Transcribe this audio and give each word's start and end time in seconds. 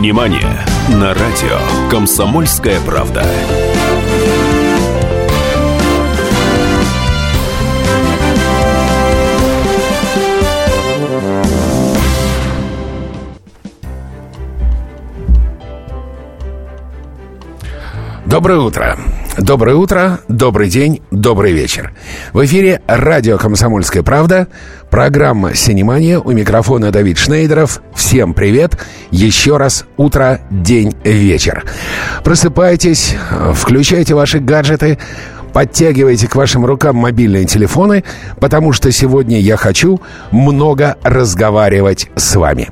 Синемания 0.00 0.64
на 0.88 1.12
радио 1.12 1.90
«Комсомольская 1.90 2.80
правда». 2.80 3.22
Доброе 18.24 18.60
утро. 18.60 18.96
Доброе 19.40 19.74
утро, 19.74 20.20
добрый 20.28 20.68
день, 20.68 21.00
добрый 21.10 21.52
вечер. 21.52 21.94
В 22.34 22.44
эфире 22.44 22.82
радио 22.86 23.38
«Комсомольская 23.38 24.02
правда», 24.02 24.48
программа 24.90 25.54
«Синемания». 25.54 26.18
У 26.18 26.30
микрофона 26.32 26.90
Давид 26.90 27.16
Шнейдеров. 27.16 27.80
Всем 27.94 28.34
привет. 28.34 28.76
Еще 29.10 29.56
раз 29.56 29.86
утро, 29.96 30.40
день, 30.50 30.94
вечер. 31.04 31.64
Просыпайтесь, 32.22 33.16
включайте 33.54 34.14
ваши 34.14 34.40
гаджеты, 34.40 34.98
Подтягивайте 35.54 36.28
к 36.28 36.36
вашим 36.36 36.64
рукам 36.64 36.94
мобильные 36.94 37.44
телефоны, 37.44 38.04
потому 38.38 38.72
что 38.72 38.92
сегодня 38.92 39.40
я 39.40 39.56
хочу 39.56 40.00
много 40.30 40.96
разговаривать 41.02 42.08
с 42.14 42.36
вами. 42.36 42.68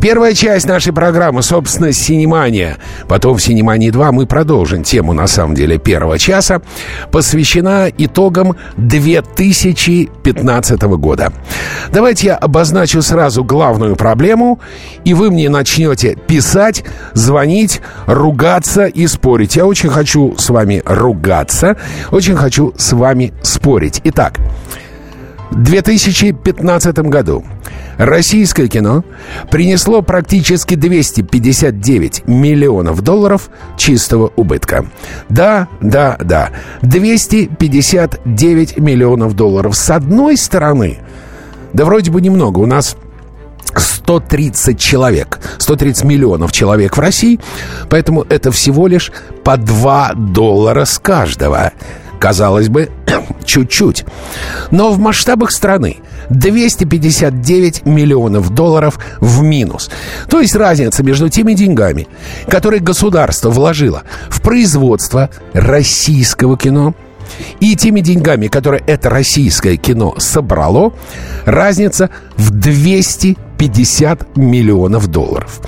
Первая 0.00 0.34
часть 0.34 0.66
нашей 0.66 0.92
программы, 0.92 1.42
собственно, 1.42 1.92
«Синемания». 1.92 2.78
Потом 3.08 3.36
в 3.36 3.42
«Синемании 3.42 3.90
2» 3.90 4.12
мы 4.12 4.26
продолжим 4.26 4.82
тему, 4.82 5.12
на 5.12 5.26
самом 5.26 5.54
деле, 5.54 5.78
первого 5.78 6.18
часа, 6.18 6.60
посвящена 7.10 7.88
итогам 7.96 8.56
2015 8.76 10.82
года. 10.82 11.32
Давайте 11.92 12.28
я 12.28 12.36
обозначу 12.36 13.02
сразу 13.02 13.44
главную 13.44 13.96
проблему, 13.96 14.60
и 15.04 15.14
вы 15.14 15.30
мне 15.30 15.48
начнете 15.48 16.16
писать, 16.26 16.84
звонить, 17.14 17.80
ругаться 18.06 18.86
и 18.86 19.06
спорить. 19.06 19.56
Я 19.56 19.66
очень 19.66 19.90
хочу 19.90 20.34
с 20.36 20.50
вами 20.50 20.82
ругаться, 20.84 21.76
очень 22.10 22.36
хочу 22.36 22.74
с 22.76 22.92
вами 22.92 23.32
спорить. 23.42 24.00
Итак, 24.04 24.38
в 25.50 25.62
2015 25.62 26.98
году 26.98 27.44
российское 27.98 28.68
кино 28.68 29.04
принесло 29.50 30.02
практически 30.02 30.74
259 30.74 32.26
миллионов 32.26 33.02
долларов 33.02 33.50
чистого 33.76 34.32
убытка. 34.36 34.86
Да, 35.28 35.68
да, 35.80 36.16
да. 36.22 36.50
259 36.82 38.78
миллионов 38.78 39.34
долларов. 39.34 39.76
С 39.76 39.90
одной 39.90 40.36
стороны, 40.36 40.98
да 41.72 41.84
вроде 41.84 42.10
бы 42.10 42.20
немного. 42.20 42.58
У 42.60 42.66
нас 42.66 42.96
130 43.76 44.78
человек, 44.78 45.40
130 45.58 46.04
миллионов 46.04 46.52
человек 46.52 46.96
в 46.96 47.00
России, 47.00 47.40
поэтому 47.88 48.22
это 48.28 48.52
всего 48.52 48.86
лишь 48.86 49.12
по 49.42 49.56
2 49.56 50.12
доллара 50.14 50.84
с 50.84 50.98
каждого. 50.98 51.72
Казалось 52.20 52.68
бы, 52.68 52.90
чуть-чуть. 53.44 54.04
Но 54.70 54.92
в 54.92 54.98
масштабах 54.98 55.50
страны 55.50 55.98
259 56.30 57.86
миллионов 57.86 58.50
долларов 58.50 58.98
в 59.20 59.42
минус. 59.42 59.90
То 60.28 60.40
есть 60.40 60.54
разница 60.54 61.02
между 61.02 61.28
теми 61.28 61.54
деньгами, 61.54 62.08
которые 62.48 62.80
государство 62.80 63.50
вложило 63.50 64.02
в 64.28 64.40
производство 64.40 65.30
российского 65.52 66.56
кино, 66.56 66.94
и 67.60 67.74
теми 67.74 68.00
деньгами, 68.00 68.48
которые 68.48 68.82
это 68.86 69.10
российское 69.10 69.76
кино 69.76 70.14
собрало, 70.18 70.92
разница 71.44 72.10
в 72.36 72.50
250 73.58 74.36
миллионов 74.36 75.06
долларов. 75.08 75.60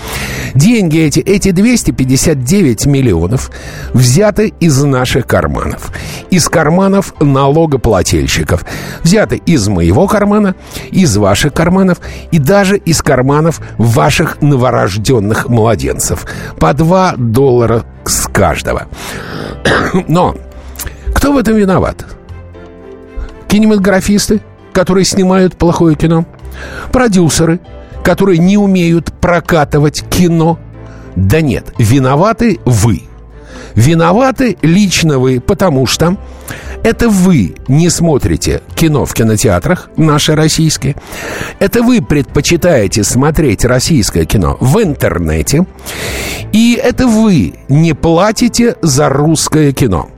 Деньги 0.55 0.99
эти, 0.99 1.21
эти 1.21 1.51
259 1.51 2.87
миллионов 2.87 3.51
взяты 3.93 4.53
из 4.61 4.83
наших 4.83 5.27
карманов. 5.27 5.93
Из 6.31 6.49
карманов 6.49 7.15
налогоплательщиков. 7.21 8.65
Взяты 9.03 9.37
из 9.37 9.69
моего 9.69 10.07
кармана, 10.07 10.55
из 10.91 11.17
ваших 11.17 11.53
карманов 11.53 11.99
и 12.31 12.39
даже 12.39 12.77
из 12.77 13.03
карманов 13.03 13.61
ваших 13.79 14.41
новорожденных 14.43 15.49
младенцев. 15.49 16.27
По 16.59 16.73
2 16.73 17.15
доллара 17.17 17.85
с 18.05 18.27
каждого. 18.29 18.87
Но 20.09 20.37
кто 21.15 21.33
в 21.33 21.39
этом 21.39 21.57
виноват? 21.57 22.05
Кинематографисты, 23.49 24.41
которые 24.73 25.05
снимают 25.05 25.57
плохое 25.57 25.97
кино? 25.97 26.25
Продюсеры, 26.93 27.61
которые 28.07 28.39
не 28.39 28.57
умеют 28.57 29.13
прокатывать 29.21 30.05
кино? 30.09 30.61
Да 31.17 31.41
нет, 31.41 31.73
виноваты 31.77 32.61
вы. 32.65 33.03
Виноваты 33.75 34.57
лично 34.63 35.19
вы, 35.19 35.41
потому 35.41 35.87
что 35.87 36.17
это 36.85 37.09
вы 37.09 37.57
не 37.67 37.91
смотрите 37.91 38.63
кино 38.77 39.07
в 39.07 39.13
кинотеатрах, 39.13 39.91
наши 39.97 40.37
российские. 40.37 40.95
Это 41.59 41.83
вы 41.83 42.01
предпочитаете 42.01 43.03
смотреть 43.03 43.65
российское 43.65 44.25
кино 44.25 44.57
в 44.61 44.81
интернете. 44.81 45.67
И 46.53 46.81
это 46.81 47.09
вы 47.09 47.55
не 47.69 47.93
платите 47.93 48.77
за 48.83 49.09
русское 49.09 49.73
кино. 49.73 50.11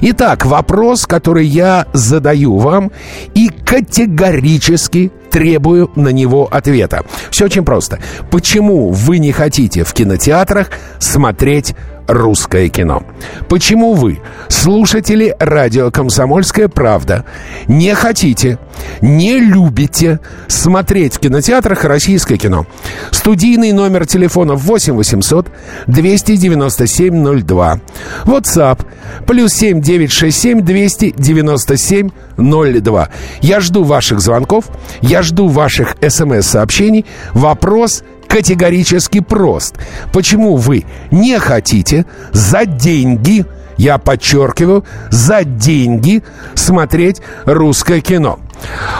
Итак, 0.00 0.46
вопрос, 0.46 1.04
который 1.04 1.46
я 1.46 1.86
задаю 1.92 2.56
вам 2.56 2.92
и 3.34 3.48
категорически 3.48 5.12
требую 5.36 5.90
на 5.96 6.08
него 6.08 6.48
ответа. 6.50 7.04
Все 7.30 7.44
очень 7.44 7.62
просто. 7.62 7.98
Почему 8.30 8.90
вы 8.90 9.18
не 9.18 9.32
хотите 9.32 9.84
в 9.84 9.92
кинотеатрах 9.92 10.70
смотреть 10.98 11.74
русское 12.06 12.68
кино. 12.68 13.02
Почему 13.48 13.94
вы, 13.94 14.20
слушатели 14.48 15.34
радио 15.38 15.90
«Комсомольская 15.90 16.68
правда», 16.68 17.24
не 17.66 17.94
хотите, 17.94 18.58
не 19.00 19.38
любите 19.38 20.20
смотреть 20.48 21.14
в 21.14 21.20
кинотеатрах 21.20 21.84
российское 21.84 22.36
кино? 22.36 22.66
Студийный 23.10 23.72
номер 23.72 24.06
телефона 24.06 24.54
8 24.54 24.94
800 24.94 25.48
297 25.86 27.42
02. 27.42 27.80
WhatsApp 28.24 28.86
плюс 29.26 29.52
7 29.54 29.80
967 29.80 30.60
297 30.62 32.10
02. 32.36 33.08
Я 33.40 33.60
жду 33.60 33.84
ваших 33.84 34.20
звонков, 34.20 34.66
я 35.00 35.22
жду 35.22 35.48
ваших 35.48 35.96
смс-сообщений. 36.00 37.06
Вопрос– 37.32 38.02
категорически 38.26 39.20
прост. 39.20 39.76
Почему 40.12 40.56
вы 40.56 40.84
не 41.10 41.38
хотите 41.38 42.04
за 42.32 42.64
деньги, 42.64 43.44
я 43.76 43.98
подчеркиваю, 43.98 44.84
за 45.10 45.44
деньги 45.44 46.22
смотреть 46.54 47.22
русское 47.44 48.00
кино? 48.00 48.38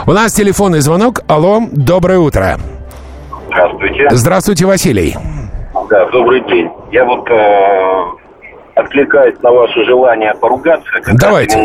У 0.05 0.11
нас 0.11 0.33
телефонный 0.33 0.79
звонок. 0.79 1.21
Алло, 1.27 1.61
доброе 1.71 2.19
утро. 2.19 2.57
Здравствуйте. 3.47 4.07
Здравствуйте, 4.11 4.65
Василий. 4.65 5.15
Да, 5.89 6.05
добрый 6.09 6.41
день. 6.41 6.69
Я 6.91 7.05
вот 7.05 7.29
э, 7.29 8.03
откликаюсь 8.75 9.39
на 9.41 9.51
ваше 9.51 9.83
желание 9.85 10.33
поругаться. 10.35 10.89
Давайте. 11.13 11.59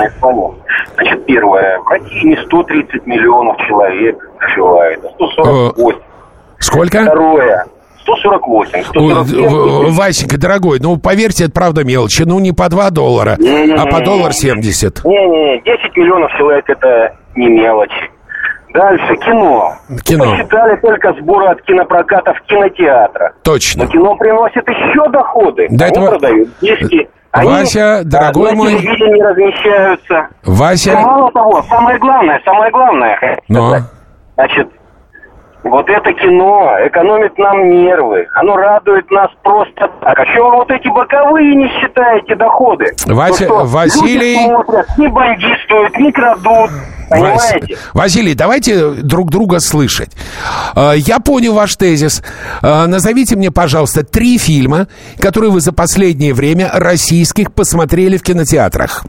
Значит, 0.94 1.26
первое. 1.26 1.80
В 1.80 1.88
России 1.88 2.28
не 2.28 2.36
130 2.36 3.06
миллионов 3.06 3.56
человек 3.66 4.16
проживает, 4.38 5.04
а 5.04 5.10
148. 5.10 6.00
Сколько? 6.62 7.02
Второе. 7.02 7.64
148. 8.02 8.78
Ой, 8.78 8.84
147. 8.84 9.48
в- 9.48 9.52
в- 9.92 9.96
Васенька, 9.96 10.38
дорогой, 10.38 10.80
ну 10.80 10.96
поверьте, 10.96 11.44
это 11.44 11.52
правда 11.52 11.84
мелочи. 11.84 12.22
Ну 12.22 12.40
не 12.40 12.52
по 12.52 12.68
2 12.68 12.90
доллара, 12.90 13.36
а 13.78 13.86
по 13.86 14.00
доллар 14.04 14.32
70. 14.32 15.04
Не-не, 15.04 15.60
10 15.62 15.96
миллионов 15.96 16.30
человек 16.36 16.64
это 16.68 17.14
не 17.36 17.46
мелочи. 17.48 18.10
Дальше 18.74 19.16
кино. 19.16 19.74
Кино. 20.02 20.30
Посчитали 20.32 20.76
только 20.80 21.12
сборы 21.20 21.46
от 21.48 21.60
кинопроката 21.62 22.32
в 22.32 22.40
кинотеатрах. 22.46 23.34
Точно. 23.44 23.84
Но 23.84 23.90
кино 23.90 24.16
приносит 24.16 24.66
еще 24.66 25.10
доходы. 25.10 25.66
Да 25.70 25.84
Они 25.86 25.92
этого- 25.94 26.08
продают 26.10 26.48
диски. 26.60 27.08
Они, 27.32 27.48
Вася, 27.50 27.98
а, 27.98 28.04
дорогой 28.04 28.50
на 28.50 28.56
мой. 28.56 28.70
телевидении 28.78 29.22
размещаются. 29.22 30.28
Вася, 30.44 30.94
Мало 30.94 31.30
того, 31.32 31.62
самое 31.68 31.98
главное, 31.98 32.40
самое 32.44 32.70
главное, 32.70 33.38
Но. 33.48 33.68
сказать. 33.70 33.90
значит, 34.34 34.68
вот 35.64 35.88
это 35.88 36.12
кино 36.12 36.70
экономит 36.86 37.36
нам 37.38 37.68
нервы, 37.70 38.26
оно 38.34 38.56
радует 38.56 39.10
нас 39.10 39.28
просто 39.42 39.88
так. 40.00 40.18
А 40.18 40.24
что 40.32 40.50
вы 40.50 40.56
вот 40.56 40.70
эти 40.70 40.88
боковые 40.88 41.54
не 41.54 41.68
считаете 41.80 42.34
доходы? 42.36 42.86
Вася- 43.06 43.46
Ну 43.48 43.60
что, 43.60 43.64
Василий- 43.66 44.34
люди 44.34 44.44
смотрят, 44.46 44.86
не 44.98 45.08
бандитствуют, 45.08 45.96
не 45.98 46.12
крадут, 46.12 46.70
понимаете? 47.10 47.76
Василий, 47.94 48.34
давайте 48.34 48.90
друг 48.90 49.30
друга 49.30 49.60
слышать. 49.60 50.10
Э, 50.74 50.92
Я 50.96 51.20
понял 51.20 51.54
ваш 51.54 51.76
тезис. 51.76 52.22
Э, 52.62 52.86
Назовите 52.86 53.36
мне, 53.36 53.50
пожалуйста, 53.50 54.04
три 54.04 54.38
фильма, 54.38 54.86
которые 55.20 55.50
вы 55.50 55.60
за 55.60 55.72
последнее 55.72 56.34
время 56.34 56.70
российских 56.72 57.52
посмотрели 57.52 58.16
в 58.16 58.22
кинотеатрах. 58.22 59.04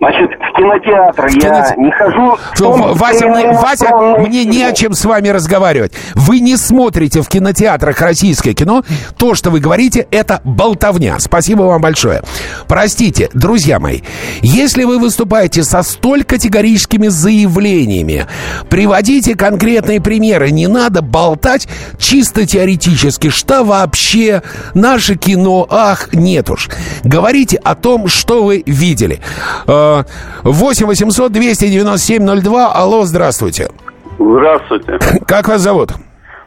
Значит, 0.00 0.30
в 0.30 0.56
кинотеатр 0.56 1.28
В 1.28 1.34
я 1.34 1.40
кино- 1.40 1.82
не 1.84 1.90
хожу. 1.90 2.36
том 2.56 2.94
Вася, 2.94 3.26
мне, 3.26 3.50
Вася, 3.52 3.96
мне 4.18 4.44
не 4.44 4.62
о 4.62 4.72
чем 4.72 4.92
с 4.94 5.04
вами 5.04 5.28
разговаривать. 5.28 5.92
Вы 6.14 6.38
не 6.38 6.56
смотрите 6.56 7.20
в 7.20 7.28
кинотеатрах 7.28 8.00
российское 8.00 8.54
кино. 8.54 8.84
То, 9.16 9.34
что 9.34 9.50
вы 9.50 9.58
говорите, 9.58 10.06
это 10.12 10.40
болтовня. 10.44 11.18
Спасибо 11.18 11.62
вам 11.62 11.80
большое. 11.80 12.22
Простите, 12.68 13.28
друзья 13.34 13.80
мои, 13.80 14.00
если 14.40 14.84
вы 14.84 14.98
выступаете 15.00 15.64
со 15.64 15.82
столь 15.82 16.22
категорическими 16.22 17.08
заявлениями, 17.08 18.26
приводите 18.70 19.34
конкретные 19.34 20.00
примеры. 20.00 20.52
Не 20.52 20.68
надо 20.68 21.02
болтать 21.02 21.66
чисто 21.98 22.46
теоретически, 22.46 23.30
что 23.30 23.64
вообще 23.64 24.42
наше 24.74 25.16
кино, 25.16 25.66
ах, 25.68 26.10
нет 26.12 26.50
уж. 26.50 26.68
Говорите 27.02 27.56
о 27.56 27.74
том, 27.74 28.06
что 28.06 28.44
вы 28.44 28.62
видели. 28.64 29.20
Э, 29.66 29.87
8 30.44 30.86
800 30.86 31.32
297 31.32 32.40
02. 32.42 32.72
Алло, 32.72 33.04
здравствуйте. 33.04 33.68
Здравствуйте. 34.18 34.98
Как 35.26 35.48
вас 35.48 35.60
зовут? 35.60 35.90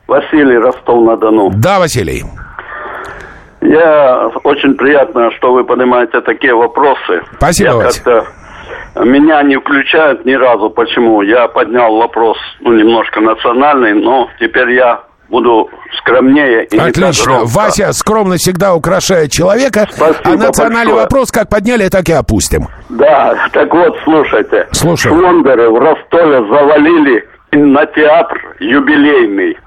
Василий, 0.08 0.58
Ростов-на-Дону. 0.58 1.52
Да, 1.56 1.80
Василий. 1.80 2.24
Я 3.62 4.28
очень 4.44 4.74
приятно, 4.74 5.32
что 5.38 5.54
вы 5.54 5.64
поднимаете 5.64 6.22
такие 6.22 6.54
вопросы. 6.56 7.22
Спасибо, 7.38 7.70
Я 7.70 7.76
Вася. 7.78 8.04
как-то 8.04 9.06
меня 9.06 9.42
не 9.44 9.58
включают 9.58 10.26
ни 10.26 10.34
разу. 10.34 10.70
Почему? 10.70 11.22
Я 11.22 11.48
поднял 11.48 11.96
вопрос, 11.96 12.38
ну, 12.60 12.74
немножко 12.74 13.22
национальный, 13.22 13.94
но 13.94 14.30
теперь 14.40 14.72
я 14.72 15.04
буду 15.32 15.70
скромнее 15.98 16.66
и 16.66 16.78
Отлично. 16.78 17.40
Вася 17.46 17.94
скромность 17.94 18.44
всегда 18.44 18.76
украшает 18.76 19.32
человека. 19.32 19.88
Спасибо 19.92 20.20
а 20.24 20.36
национальный 20.36 20.94
большое. 20.94 21.04
вопрос 21.04 21.32
как 21.32 21.50
подняли, 21.50 21.88
так 21.88 22.08
и 22.10 22.12
опустим. 22.12 22.68
Да, 22.90 23.36
так 23.54 23.74
вот, 23.74 23.98
слушайте. 24.04 24.68
Слушаю. 24.72 25.16
Шлондеры 25.16 25.70
в 25.70 25.80
Ростове 25.80 26.42
завалили 26.50 27.28
кинотеатр 27.52 28.56
юбилейный. 28.60 29.58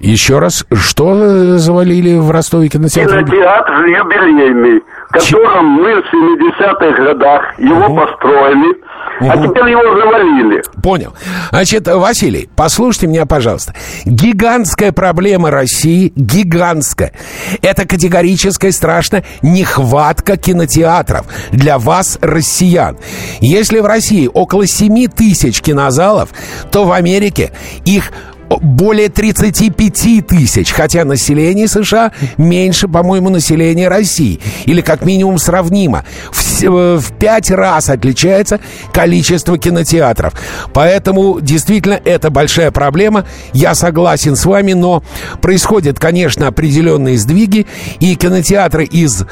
Еще 0.00 0.38
раз, 0.38 0.64
что 0.72 1.12
э, 1.14 1.58
завалили 1.58 2.16
в 2.18 2.30
Ростове 2.30 2.68
кинотеатр? 2.68 3.24
Кинотеатр 3.24 3.84
юбилейный, 3.86 4.82
которым 5.10 5.66
мы 5.66 6.00
в 6.00 6.04
70-х 6.14 7.02
годах 7.02 7.58
его 7.58 7.96
построили, 7.96 8.76
а 9.20 9.36
теперь 9.36 9.70
его 9.70 9.82
завалили. 9.96 10.62
Понял. 10.80 11.14
Значит, 11.50 11.88
Василий, 11.88 12.48
послушайте 12.54 13.08
меня, 13.08 13.26
пожалуйста. 13.26 13.74
Гигантская 14.04 14.92
проблема 14.92 15.50
России, 15.50 16.12
гигантская. 16.14 17.12
Это 17.60 17.84
категорическая, 17.84 18.70
страшно, 18.70 19.24
нехватка 19.42 20.36
кинотеатров 20.36 21.26
для 21.50 21.78
вас, 21.78 22.18
россиян. 22.22 22.96
Если 23.40 23.80
в 23.80 23.86
России 23.86 24.30
около 24.32 24.66
7 24.66 25.08
тысяч 25.08 25.60
кинозалов, 25.60 26.28
то 26.70 26.84
в 26.84 26.92
Америке 26.92 27.50
их 27.84 28.12
более 28.48 29.08
35 29.08 30.26
тысяч, 30.26 30.72
хотя 30.72 31.04
население 31.04 31.68
США 31.68 32.12
меньше, 32.36 32.88
по-моему, 32.88 33.28
населения 33.28 33.88
России. 33.88 34.40
Или 34.64 34.80
как 34.80 35.04
минимум 35.04 35.38
сравнимо. 35.38 36.04
В, 36.32 36.47
в 36.62 37.12
пять 37.18 37.50
раз 37.50 37.88
отличается 37.88 38.60
количество 38.92 39.58
кинотеатров. 39.58 40.32
Поэтому 40.72 41.40
действительно 41.40 42.00
это 42.04 42.30
большая 42.30 42.70
проблема. 42.70 43.24
Я 43.52 43.74
согласен 43.74 44.36
с 44.36 44.44
вами, 44.44 44.72
но 44.72 45.02
происходят, 45.40 45.98
конечно, 45.98 46.48
определенные 46.48 47.18
сдвиги. 47.18 47.66
И 48.00 48.14
кинотеатры 48.16 48.84
из 48.84 49.24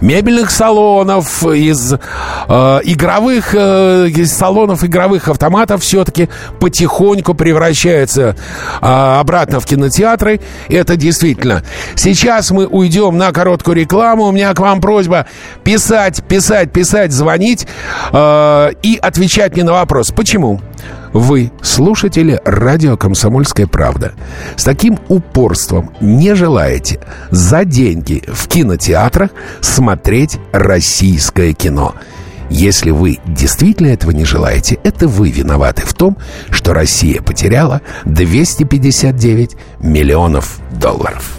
мебельных 0.00 0.50
салонов, 0.50 1.44
из 1.44 1.92
э, 1.92 1.98
игровых 2.84 3.54
э, 3.54 4.08
из 4.08 4.32
салонов 4.32 4.84
игровых 4.84 5.28
автоматов 5.28 5.82
все-таки 5.82 6.28
потихоньку 6.60 7.34
превращаются 7.34 8.36
а, 8.80 9.20
обратно 9.20 9.60
в 9.60 9.66
кинотеатры. 9.66 10.40
Это 10.68 10.96
действительно. 10.96 11.62
Сейчас 11.94 12.50
мы 12.50 12.66
уйдем 12.66 13.16
на 13.16 13.32
короткую 13.32 13.76
рекламу. 13.76 14.24
У 14.24 14.32
меня 14.32 14.52
к 14.54 14.60
вам 14.60 14.80
просьба 14.80 15.26
писать, 15.64 16.22
писать, 16.24 16.67
писать, 16.68 17.12
звонить 17.12 17.66
э, 18.12 18.70
и 18.82 18.98
отвечать 19.00 19.54
мне 19.54 19.64
на 19.64 19.72
вопрос. 19.72 20.10
Почему? 20.10 20.60
Вы, 21.12 21.50
слушатели 21.62 22.40
радио 22.44 22.96
«Комсомольская 22.96 23.66
правда», 23.66 24.12
с 24.56 24.64
таким 24.64 24.98
упорством 25.08 25.90
не 26.00 26.34
желаете 26.34 27.00
за 27.30 27.64
деньги 27.64 28.22
в 28.28 28.46
кинотеатрах 28.48 29.30
смотреть 29.60 30.38
российское 30.52 31.54
кино. 31.54 31.94
Если 32.50 32.90
вы 32.90 33.18
действительно 33.26 33.88
этого 33.88 34.10
не 34.10 34.24
желаете, 34.24 34.78
это 34.82 35.06
вы 35.06 35.30
виноваты 35.30 35.82
в 35.82 35.92
том, 35.92 36.16
что 36.50 36.72
Россия 36.72 37.20
потеряла 37.20 37.82
259 38.04 39.56
миллионов 39.80 40.60
долларов. 40.72 41.38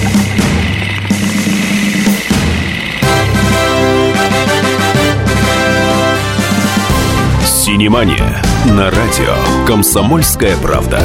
Синемания 7.71 8.43
на 8.65 8.91
радио 8.91 9.33
«Комсомольская 9.65 10.57
правда». 10.57 10.99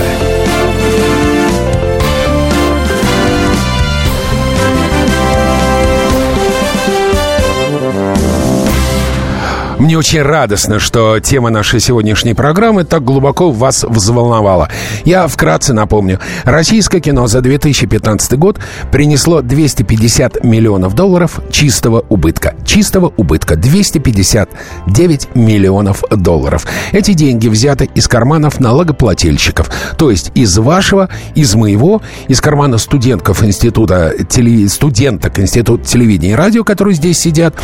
Мне 9.78 9.98
очень 9.98 10.22
радостно, 10.22 10.78
что 10.78 11.20
тема 11.20 11.50
нашей 11.50 11.80
сегодняшней 11.80 12.32
программы 12.32 12.84
так 12.84 13.04
глубоко 13.04 13.50
вас 13.50 13.84
взволновала. 13.84 14.70
Я 15.04 15.26
вкратце 15.28 15.74
напомню. 15.74 16.18
Российское 16.44 17.00
кино 17.00 17.26
за 17.26 17.42
2015 17.42 18.38
год 18.38 18.58
принесло 18.90 19.42
250 19.42 20.42
миллионов 20.44 20.94
долларов 20.94 21.40
чистого 21.50 22.06
убытка. 22.08 22.54
Чистого 22.64 23.12
убытка 23.18 23.56
259 23.56 25.34
миллионов 25.34 26.02
долларов. 26.10 26.66
Эти 26.92 27.12
деньги 27.12 27.48
взяты 27.48 27.90
из 27.94 28.08
карманов 28.08 28.58
налогоплательщиков. 28.60 29.70
То 29.98 30.10
есть 30.10 30.32
из 30.34 30.56
вашего, 30.56 31.10
из 31.34 31.54
моего, 31.54 32.00
из 32.28 32.40
кармана 32.40 32.78
студентков 32.78 33.44
института 33.44 34.14
теле... 34.26 34.70
студенток 34.70 35.38
института 35.38 35.84
телевидения 35.84 36.32
и 36.32 36.34
радио, 36.34 36.64
которые 36.64 36.94
здесь 36.94 37.18
сидят, 37.18 37.54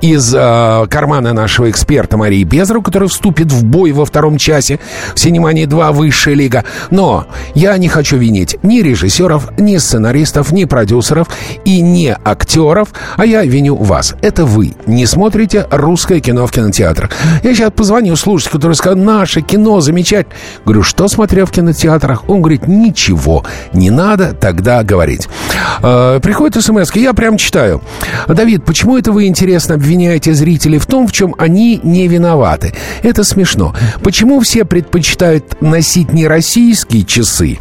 из 0.00 0.34
э, 0.34 0.86
кармана 0.90 1.32
нашего 1.32 1.51
эксперта 1.60 2.16
Марии 2.16 2.44
Безру, 2.44 2.82
который 2.82 3.08
вступит 3.08 3.52
в 3.52 3.64
бой 3.64 3.92
во 3.92 4.04
втором 4.04 4.38
часе 4.38 4.78
в 5.14 5.20
«Синемании 5.20 5.66
2. 5.66 5.92
Высшая 5.92 6.34
лига». 6.34 6.64
Но 6.90 7.26
я 7.54 7.76
не 7.76 7.88
хочу 7.88 8.16
винить 8.16 8.56
ни 8.62 8.80
режиссеров, 8.80 9.58
ни 9.58 9.76
сценаристов, 9.76 10.52
ни 10.52 10.64
продюсеров 10.64 11.28
и 11.64 11.80
не 11.80 12.16
актеров, 12.24 12.88
а 13.16 13.26
я 13.26 13.44
виню 13.44 13.76
вас. 13.76 14.14
Это 14.22 14.44
вы 14.44 14.74
не 14.86 15.06
смотрите 15.06 15.66
русское 15.70 16.20
кино 16.20 16.46
в 16.46 16.52
кинотеатрах. 16.52 17.10
Я 17.42 17.54
сейчас 17.54 17.70
позвоню 17.72 18.16
слушателю, 18.16 18.56
который 18.56 18.74
скажет, 18.74 18.98
наше 18.98 19.42
кино 19.42 19.80
замечательно. 19.80 20.34
Говорю, 20.64 20.82
что 20.82 21.08
смотрел 21.08 21.46
в 21.46 21.50
кинотеатрах? 21.50 22.28
Он 22.28 22.40
говорит, 22.40 22.66
ничего, 22.66 23.44
не 23.72 23.90
надо 23.90 24.32
тогда 24.32 24.82
говорить. 24.82 25.28
Э, 25.82 26.20
приходит 26.22 26.62
смс 26.62 26.92
я 26.94 27.12
прям 27.14 27.36
читаю. 27.36 27.82
Давид, 28.28 28.64
почему 28.64 28.96
это 28.96 29.12
вы, 29.12 29.26
интересно, 29.26 29.74
обвиняете 29.74 30.34
зрителей 30.34 30.78
в 30.78 30.86
том, 30.86 31.06
в 31.06 31.12
чем 31.12 31.34
они 31.42 31.80
не 31.82 32.06
виноваты? 32.06 32.72
Это 33.02 33.24
смешно. 33.24 33.74
Почему 34.02 34.38
все 34.40 34.64
предпочитают 34.64 35.60
носить 35.60 36.12
не 36.12 36.28
российские 36.28 37.02
часы, 37.04 37.58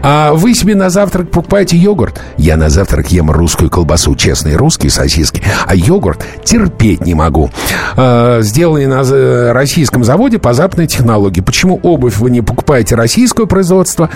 а 0.00 0.32
вы 0.32 0.54
себе 0.54 0.76
на 0.76 0.90
завтрак 0.90 1.30
покупаете 1.30 1.76
йогурт? 1.76 2.20
Я 2.36 2.56
на 2.56 2.70
завтрак 2.70 3.10
ем 3.10 3.30
русскую 3.32 3.68
колбасу, 3.68 4.14
честные 4.14 4.54
русские 4.54 4.90
сосиски, 4.90 5.42
а 5.66 5.74
йогурт 5.74 6.24
терпеть 6.44 7.04
не 7.04 7.14
могу. 7.14 7.50
Э, 7.96 8.42
сделанный 8.42 8.86
на 8.86 9.52
российском 9.52 10.04
заводе 10.04 10.38
по 10.38 10.52
западной 10.52 10.86
технологии. 10.86 11.40
Почему 11.40 11.80
обувь 11.82 12.18
вы 12.18 12.30
не 12.30 12.42
покупаете 12.42 12.94
российское 12.94 13.46
производство, 13.46 14.08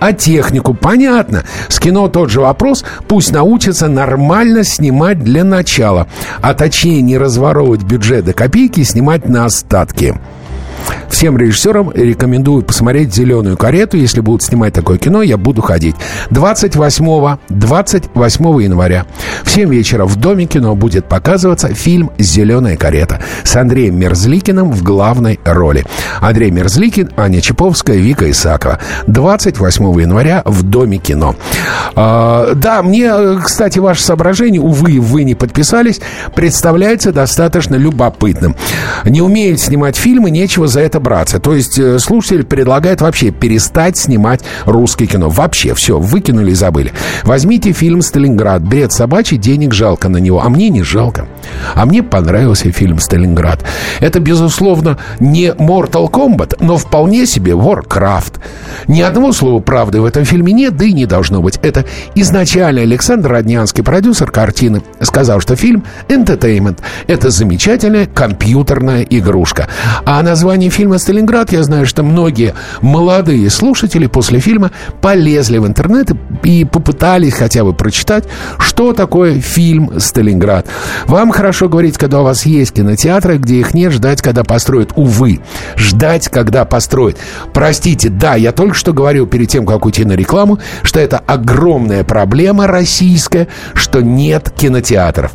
а 0.00 0.12
технику? 0.12 0.74
Понятно. 0.74 1.44
С 1.68 1.78
кино 1.78 2.08
тот 2.08 2.30
же 2.30 2.40
вопрос. 2.40 2.84
Пусть 3.06 3.32
научатся 3.32 3.86
нормально 3.86 4.64
снимать 4.64 5.22
для 5.22 5.44
начала. 5.44 6.08
А 6.40 6.54
точнее 6.54 7.00
не 7.02 7.16
разворовывать 7.16 7.84
бюджет 7.84 8.24
до 8.24 8.32
копейки 8.32 8.55
и 8.56 8.84
снимать 8.84 9.28
на 9.28 9.44
остатки. 9.44 10.18
Всем 11.08 11.38
режиссерам 11.38 11.90
рекомендую 11.94 12.62
посмотреть 12.62 13.14
«Зеленую 13.14 13.56
карету». 13.56 13.96
Если 13.96 14.20
будут 14.20 14.42
снимать 14.42 14.74
такое 14.74 14.98
кино, 14.98 15.22
я 15.22 15.36
буду 15.36 15.62
ходить. 15.62 15.96
28, 16.30 17.38
28 17.48 18.62
января 18.62 19.06
в 19.42 19.50
7 19.50 19.70
вечера 19.70 20.04
в 20.04 20.16
Доме 20.16 20.46
кино 20.46 20.74
будет 20.74 21.06
показываться 21.06 21.68
фильм 21.74 22.10
«Зеленая 22.18 22.76
карета» 22.76 23.22
с 23.44 23.56
Андреем 23.56 23.98
Мерзликиным 23.98 24.72
в 24.72 24.82
главной 24.82 25.40
роли. 25.44 25.86
Андрей 26.20 26.50
Мерзликин, 26.50 27.10
Аня 27.16 27.40
Чаповская, 27.40 27.96
Вика 27.96 28.30
Исакова. 28.30 28.78
28 29.06 30.00
января 30.00 30.42
в 30.44 30.64
Доме 30.64 30.98
кино. 30.98 31.34
А, 31.94 32.52
да, 32.54 32.82
мне, 32.82 33.10
кстати, 33.42 33.78
ваше 33.78 34.02
соображение, 34.02 34.60
увы, 34.60 35.00
вы 35.00 35.24
не 35.24 35.34
подписались, 35.34 36.00
представляется 36.34 37.12
достаточно 37.12 37.76
любопытным. 37.76 38.54
Не 39.04 39.22
умеют 39.22 39.60
снимать 39.60 39.96
фильмы, 39.96 40.30
нечего 40.30 40.65
за 40.66 40.80
это 40.80 41.00
браться. 41.00 41.38
То 41.40 41.54
есть 41.54 41.78
э, 41.78 41.98
слушатель 41.98 42.44
предлагает 42.44 43.00
вообще 43.00 43.30
перестать 43.30 43.96
снимать 43.96 44.42
русское 44.64 45.06
кино. 45.06 45.28
Вообще 45.28 45.74
все, 45.74 45.98
выкинули 45.98 46.52
и 46.52 46.54
забыли. 46.54 46.92
Возьмите 47.24 47.72
фильм 47.72 48.02
«Сталинград». 48.02 48.62
Бред 48.62 48.92
собачий, 48.92 49.36
денег 49.36 49.74
жалко 49.74 50.08
на 50.08 50.18
него. 50.18 50.42
А 50.42 50.48
мне 50.48 50.68
не 50.68 50.82
жалко. 50.82 51.26
А 51.74 51.86
мне 51.86 52.02
понравился 52.02 52.70
фильм 52.72 52.98
«Сталинград». 52.98 53.64
Это, 54.00 54.20
безусловно, 54.20 54.98
не 55.20 55.48
Mortal 55.48 56.10
Kombat, 56.10 56.56
но 56.60 56.76
вполне 56.76 57.26
себе 57.26 57.52
Warcraft. 57.52 58.34
Ни 58.88 59.00
одного 59.00 59.32
слова 59.32 59.60
правды 59.60 60.00
в 60.00 60.04
этом 60.04 60.24
фильме 60.24 60.52
нет, 60.52 60.76
да 60.76 60.84
и 60.84 60.92
не 60.92 61.06
должно 61.06 61.42
быть. 61.42 61.58
Это 61.62 61.84
изначально 62.14 62.82
Александр 62.82 63.30
Роднянский, 63.30 63.82
продюсер 63.82 64.30
картины, 64.30 64.82
сказал, 65.00 65.40
что 65.40 65.56
фильм 65.56 65.84
«Entertainment»— 66.08 66.78
это 67.06 67.30
замечательная 67.30 68.06
компьютерная 68.06 69.02
игрушка. 69.02 69.68
А 70.04 70.22
название 70.22 70.55
фильма 70.64 70.98
«Сталинград» 70.98 71.52
я 71.52 71.62
знаю, 71.62 71.86
что 71.86 72.02
многие 72.02 72.54
молодые 72.80 73.50
слушатели 73.50 74.06
после 74.06 74.40
фильма 74.40 74.70
полезли 75.00 75.58
в 75.58 75.66
интернет 75.66 76.10
и 76.42 76.64
попытались 76.64 77.34
хотя 77.34 77.64
бы 77.64 77.72
прочитать, 77.72 78.24
что 78.58 78.92
такое 78.92 79.40
фильм 79.40 80.00
«Сталинград». 80.00 80.66
Вам 81.06 81.30
хорошо 81.30 81.68
говорить, 81.68 81.98
когда 81.98 82.20
у 82.20 82.24
вас 82.24 82.46
есть 82.46 82.72
кинотеатры, 82.72 83.38
где 83.38 83.60
их 83.60 83.74
нет, 83.74 83.92
ждать, 83.92 84.22
когда 84.22 84.42
построят. 84.42 84.90
Увы, 84.96 85.40
ждать, 85.76 86.28
когда 86.28 86.64
построят. 86.64 87.18
Простите, 87.52 88.08
да, 88.08 88.34
я 88.34 88.52
только 88.52 88.74
что 88.74 88.92
говорил 88.92 89.26
перед 89.26 89.48
тем, 89.48 89.66
как 89.66 89.84
уйти 89.84 90.04
на 90.04 90.14
рекламу, 90.14 90.58
что 90.82 90.98
это 90.98 91.18
огромная 91.18 92.02
проблема 92.04 92.66
российская, 92.66 93.48
что 93.74 94.00
нет 94.00 94.50
кинотеатров. 94.50 95.32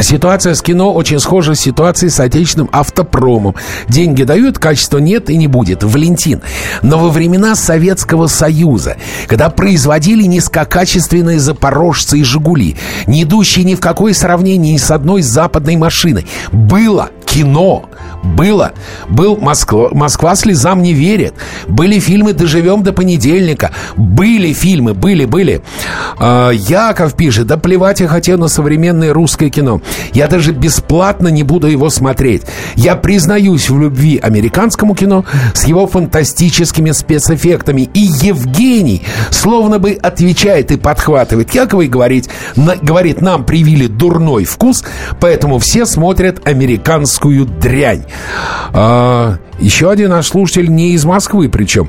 Ситуация 0.00 0.54
с 0.54 0.62
кино 0.62 0.92
очень 0.92 1.20
схожа 1.20 1.54
с 1.54 1.60
ситуацией 1.60 2.10
с 2.10 2.18
отечественным 2.18 2.68
автопромом. 2.72 3.54
Деньги 3.88 4.24
дают, 4.24 4.58
качества 4.58 4.98
нет 4.98 5.30
и 5.30 5.36
не 5.36 5.46
будет. 5.46 5.84
Валентин. 5.84 6.42
Но 6.82 6.98
во 6.98 7.10
времена 7.10 7.54
Советского 7.54 8.26
Союза, 8.26 8.96
когда 9.28 9.50
производили 9.50 10.24
низкокачественные 10.24 11.38
запорожцы 11.38 12.18
и 12.18 12.24
«Жигули», 12.24 12.76
не 13.06 13.22
идущие 13.22 13.64
ни 13.64 13.74
в 13.74 13.80
какое 13.80 14.14
сравнение 14.14 14.78
с 14.78 14.90
одной 14.90 15.22
западной 15.22 15.76
машиной, 15.76 16.26
было 16.50 17.10
кино. 17.24 17.88
Было. 18.22 18.72
Был 19.08 19.36
Москва, 19.36 19.90
«Москва 19.92 20.34
слезам 20.34 20.82
не 20.82 20.94
верит». 20.94 21.34
Были 21.68 21.98
фильмы 21.98 22.32
«Доживем 22.32 22.82
до 22.82 22.92
понедельника». 22.92 23.70
Были 23.96 24.52
фильмы, 24.52 24.94
были, 24.94 25.26
были. 25.26 25.62
А, 26.18 26.50
Яков 26.50 27.14
пишет, 27.14 27.46
да 27.46 27.58
плевать 27.58 28.00
я 28.00 28.08
хотел 28.08 28.38
на 28.38 28.48
современное 28.48 29.12
русское 29.12 29.50
кино. 29.50 29.73
Я 30.12 30.28
даже 30.28 30.52
бесплатно 30.52 31.28
не 31.28 31.42
буду 31.42 31.66
его 31.66 31.90
смотреть. 31.90 32.42
Я 32.74 32.96
признаюсь 32.96 33.70
в 33.70 33.78
любви 33.78 34.18
американскому 34.22 34.94
кино 34.94 35.24
с 35.54 35.64
его 35.64 35.86
фантастическими 35.86 36.90
спецэффектами. 36.90 37.82
И 37.94 38.00
Евгений 38.00 39.02
словно 39.30 39.78
бы 39.78 39.92
отвечает 39.92 40.70
и 40.70 40.76
подхватывает 40.76 41.54
Якова 41.54 41.82
и 41.82 41.88
говорит, 41.88 42.28
на, 42.56 42.76
говорит 42.76 43.20
нам 43.20 43.44
привили 43.44 43.86
дурной 43.86 44.44
вкус, 44.44 44.84
поэтому 45.20 45.58
все 45.58 45.86
смотрят 45.86 46.46
американскую 46.46 47.46
дрянь. 47.46 48.04
А, 48.72 49.38
еще 49.58 49.90
один 49.90 50.10
наш 50.10 50.28
слушатель 50.28 50.70
не 50.70 50.92
из 50.92 51.04
Москвы 51.04 51.48
причем. 51.48 51.88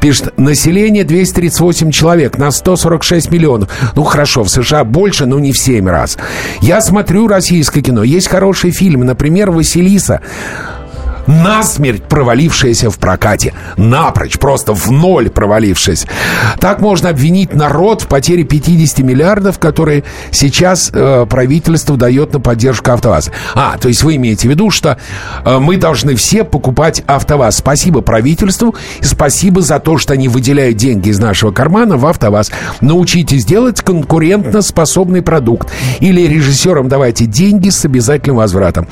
Пишет, 0.00 0.38
население 0.38 1.04
238 1.04 1.90
человек 1.90 2.38
на 2.38 2.50
146 2.50 3.30
миллионов. 3.30 3.68
Ну, 3.94 4.04
хорошо, 4.04 4.44
в 4.44 4.48
США 4.48 4.84
больше, 4.84 5.26
но 5.26 5.38
не 5.38 5.52
в 5.52 5.58
7 5.58 5.88
раз. 5.88 6.18
Я 6.60 6.80
смотрю 6.80 7.21
российское 7.28 7.82
кино. 7.82 8.02
Есть 8.02 8.28
хорошие 8.28 8.72
фильмы. 8.72 9.04
Например, 9.04 9.50
«Василиса» 9.50 10.22
насмерть 11.26 12.02
провалившаяся 12.04 12.90
в 12.90 12.98
прокате. 12.98 13.54
Напрочь, 13.76 14.38
просто 14.38 14.74
в 14.74 14.90
ноль 14.90 15.30
провалившаяся. 15.30 16.08
Так 16.60 16.80
можно 16.80 17.08
обвинить 17.08 17.54
народ 17.54 18.02
в 18.02 18.06
потере 18.06 18.44
50 18.44 18.98
миллиардов, 19.00 19.58
которые 19.58 20.04
сейчас 20.30 20.90
э, 20.92 21.26
правительство 21.28 21.96
дает 21.96 22.32
на 22.32 22.40
поддержку 22.40 22.90
АвтоВАЗа. 22.90 23.32
А, 23.54 23.76
то 23.78 23.88
есть 23.88 24.02
вы 24.02 24.16
имеете 24.16 24.48
в 24.48 24.50
виду, 24.50 24.70
что 24.70 24.98
э, 25.44 25.58
мы 25.58 25.76
должны 25.76 26.14
все 26.14 26.44
покупать 26.44 27.02
АвтоВАЗ. 27.06 27.58
Спасибо 27.58 28.00
правительству 28.00 28.74
и 29.00 29.04
спасибо 29.04 29.60
за 29.62 29.78
то, 29.78 29.98
что 29.98 30.14
они 30.14 30.28
выделяют 30.28 30.76
деньги 30.76 31.08
из 31.08 31.18
нашего 31.18 31.52
кармана 31.52 31.96
в 31.96 32.06
АвтоВАЗ. 32.06 32.50
Научитесь 32.80 33.44
делать 33.44 33.80
конкурентно 33.80 34.62
способный 34.62 35.22
продукт. 35.22 35.68
Или 36.00 36.22
режиссерам 36.22 36.88
давайте 36.88 37.26
деньги 37.26 37.70
с 37.70 37.84
обязательным 37.84 38.36
возвратом. 38.36 38.88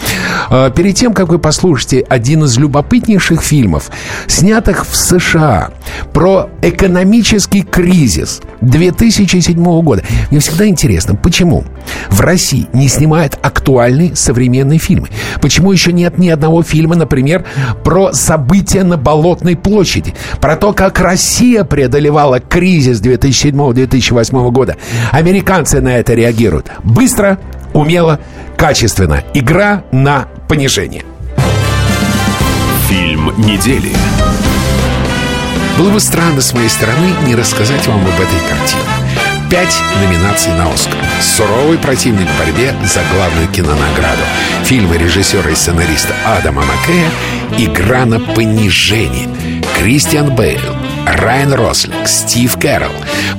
Э, 0.50 0.70
перед 0.74 0.94
тем, 0.96 1.12
как 1.12 1.28
вы 1.28 1.38
послушаете 1.38 2.00
один 2.20 2.44
из 2.44 2.58
любопытнейших 2.58 3.42
фильмов, 3.42 3.90
снятых 4.26 4.86
в 4.86 4.94
США, 4.94 5.70
про 6.12 6.50
экономический 6.60 7.62
кризис 7.62 8.42
2007 8.60 9.54
года. 9.80 10.02
Мне 10.30 10.40
всегда 10.40 10.68
интересно, 10.68 11.14
почему 11.14 11.64
в 12.10 12.20
России 12.20 12.66
не 12.74 12.88
снимают 12.88 13.38
актуальные 13.40 14.14
современные 14.16 14.78
фильмы? 14.78 15.08
Почему 15.40 15.72
еще 15.72 15.94
нет 15.94 16.18
ни 16.18 16.28
одного 16.28 16.62
фильма, 16.62 16.94
например, 16.94 17.46
про 17.84 18.12
события 18.12 18.84
на 18.84 18.98
Болотной 18.98 19.56
площади? 19.56 20.14
Про 20.42 20.56
то, 20.56 20.74
как 20.74 21.00
Россия 21.00 21.64
преодолевала 21.64 22.38
кризис 22.38 23.00
2007-2008 23.00 24.50
года. 24.50 24.76
Американцы 25.10 25.80
на 25.80 25.96
это 25.96 26.12
реагируют. 26.12 26.70
Быстро, 26.84 27.38
умело, 27.72 28.20
качественно. 28.58 29.24
Игра 29.32 29.84
на 29.90 30.28
понижение. 30.48 31.04
Фильм 32.90 33.32
недели. 33.38 33.92
Было 35.78 35.90
бы 35.90 36.00
странно 36.00 36.40
с 36.40 36.52
моей 36.52 36.68
стороны 36.68 37.14
не 37.24 37.36
рассказать 37.36 37.86
вам 37.86 38.00
об 38.00 38.14
этой 38.14 38.40
картине. 38.48 38.82
Пять 39.48 39.80
номинаций 40.00 40.52
на 40.54 40.72
«Оскар». 40.72 40.98
Суровый 41.20 41.78
противник 41.78 42.26
в 42.28 42.38
борьбе 42.38 42.74
за 42.82 43.00
главную 43.14 43.46
кинонаграду. 43.52 44.22
Фильмы 44.64 44.98
режиссера 44.98 45.48
и 45.50 45.54
сценариста 45.54 46.16
Адама 46.26 46.64
Маккея 46.64 47.10
«Игра 47.58 48.06
на 48.06 48.18
понижение». 48.18 49.28
Кристиан 49.78 50.34
Бейл, 50.34 50.58
Райан 51.06 51.52
Рослинг, 51.52 52.08
Стив 52.08 52.58
Кэрролл, 52.58 52.90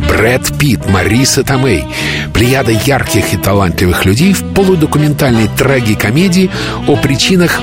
Брэд 0.08 0.58
Питт, 0.58 0.90
Мариса 0.90 1.44
Томей. 1.44 1.84
Плеяда 2.34 2.72
ярких 2.72 3.34
и 3.34 3.38
талантливых 3.38 4.06
людей 4.06 4.32
в 4.32 4.54
полудокументальной 4.54 5.50
трагикомедии 5.58 6.50
о 6.88 6.96
причинах 6.96 7.60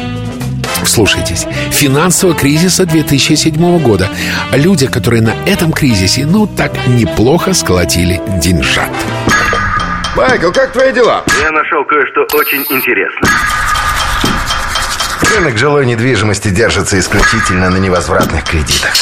Слушайтесь, 0.89 1.47
финансового 1.71 2.37
кризиса 2.37 2.87
2007 2.87 3.79
года. 3.81 4.09
Люди, 4.53 4.87
которые 4.87 5.23
на 5.23 5.35
этом 5.47 5.71
кризисе, 5.71 6.25
ну, 6.25 6.47
так 6.47 6.73
неплохо 6.87 7.53
сколотили 7.53 8.21
деньжат. 8.41 8.91
Майкл, 10.17 10.51
как 10.51 10.73
твои 10.73 10.93
дела? 10.93 11.23
Я 11.43 11.53
нашел 11.53 11.85
кое-что 11.85 12.27
очень 12.37 12.65
интересное. 12.71 13.31
Рынок 15.37 15.59
жилой 15.59 15.85
недвижимости 15.85 16.49
держится 16.49 16.99
исключительно 16.99 17.69
на 17.69 17.77
невозвратных 17.77 18.45
кредитах. 18.45 18.95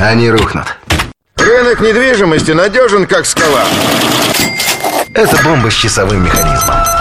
Они 0.00 0.28
рухнут. 0.28 0.66
Рынок 1.36 1.80
недвижимости 1.80 2.50
надежен, 2.50 3.06
как 3.06 3.26
скала. 3.26 3.62
Это 5.14 5.36
бомба 5.44 5.70
с 5.70 5.74
часовым 5.74 6.24
механизмом. 6.24 6.95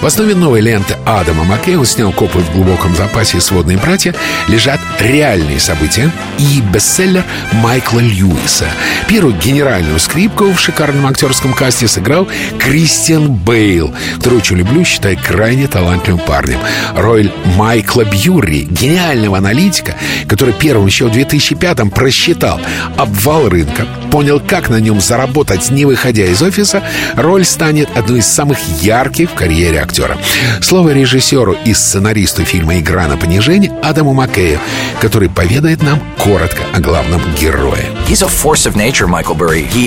В 0.00 0.06
основе 0.06 0.34
новой 0.34 0.62
ленты 0.62 0.96
Адама 1.04 1.44
Маккея 1.44 1.84
снял 1.84 2.10
копы 2.10 2.38
в 2.38 2.52
глубоком 2.54 2.96
запасе 2.96 3.38
«Сводные 3.38 3.76
братья» 3.76 4.14
лежат 4.48 4.80
реальные 4.98 5.60
события 5.60 6.10
и 6.38 6.62
бестселлер 6.72 7.22
Майкла 7.52 7.98
Льюиса. 7.98 8.66
Первую 9.08 9.34
генеральную 9.34 9.98
скрипку 9.98 10.52
в 10.52 10.58
шикарном 10.58 11.06
актерском 11.06 11.52
касте 11.52 11.86
сыграл 11.86 12.26
Кристиан 12.58 13.30
Бейл, 13.30 13.92
которого 14.16 14.38
очень 14.38 14.56
люблю, 14.56 14.84
считаю 14.86 15.18
крайне 15.18 15.66
талантливым 15.66 16.20
парнем. 16.20 16.60
Роль 16.96 17.30
Майкла 17.56 18.04
Бьюри, 18.04 18.62
гениального 18.62 19.36
аналитика, 19.36 19.96
который 20.26 20.54
первым 20.54 20.86
еще 20.86 21.08
в 21.08 21.12
2005-м 21.12 21.90
просчитал 21.90 22.58
обвал 22.96 23.50
рынка, 23.50 23.86
понял, 24.10 24.40
как 24.40 24.70
на 24.70 24.80
нем 24.80 24.98
заработать, 24.98 25.70
не 25.70 25.84
выходя 25.84 26.24
из 26.24 26.40
офиса, 26.40 26.82
роль 27.16 27.44
станет 27.44 27.90
одной 27.94 28.20
из 28.20 28.26
самых 28.26 28.58
ярких 28.80 29.32
в 29.32 29.34
карьере 29.34 29.89
актера. 29.90 30.16
Слово 30.62 30.90
режиссеру 30.90 31.56
и 31.64 31.74
сценаристу 31.74 32.44
фильма 32.44 32.78
«Игра 32.78 33.08
на 33.08 33.16
понижение» 33.16 33.72
Адаму 33.82 34.14
Маккею, 34.14 34.60
который 35.00 35.28
поведает 35.28 35.82
нам 35.82 36.00
коротко 36.18 36.62
о 36.74 36.80
главном 36.80 37.20
герое. 37.40 37.84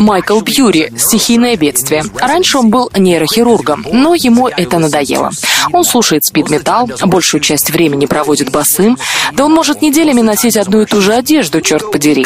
Майкл 0.02 0.42
Бьюри– 0.42 0.92
стихийное 0.98 1.56
бедствие. 1.56 2.04
Раньше 2.20 2.58
он 2.58 2.70
был 2.70 2.92
нейрохирургом, 2.96 3.86
но 3.92 4.14
ему 4.14 4.50
это 4.50 4.78
надоело. 4.80 5.32
Он 5.72 5.86
слушает 5.86 6.26
спид-металл, 6.26 6.90
большую 7.06 7.42
часть 7.42 7.72
времени 7.72 8.06
проводит 8.06 8.52
босым, 8.52 8.98
да 9.32 9.46
он 9.46 9.54
может 9.54 9.82
неделями 9.82 10.22
носить 10.22 10.58
одну 10.58 10.82
и 10.82 10.86
ту 10.86 11.02
же 11.02 11.14
одежду, 11.14 11.62
черт 11.62 11.92
подери. 11.92 12.26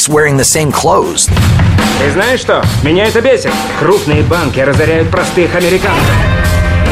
Ты 1.99 2.11
знаешь 2.11 2.39
что? 2.39 2.63
Меня 2.83 3.05
это 3.05 3.21
бесит. 3.21 3.51
Крупные 3.79 4.23
банки 4.23 4.59
разоряют 4.59 5.09
простых 5.09 5.53
американцев. 5.55 6.13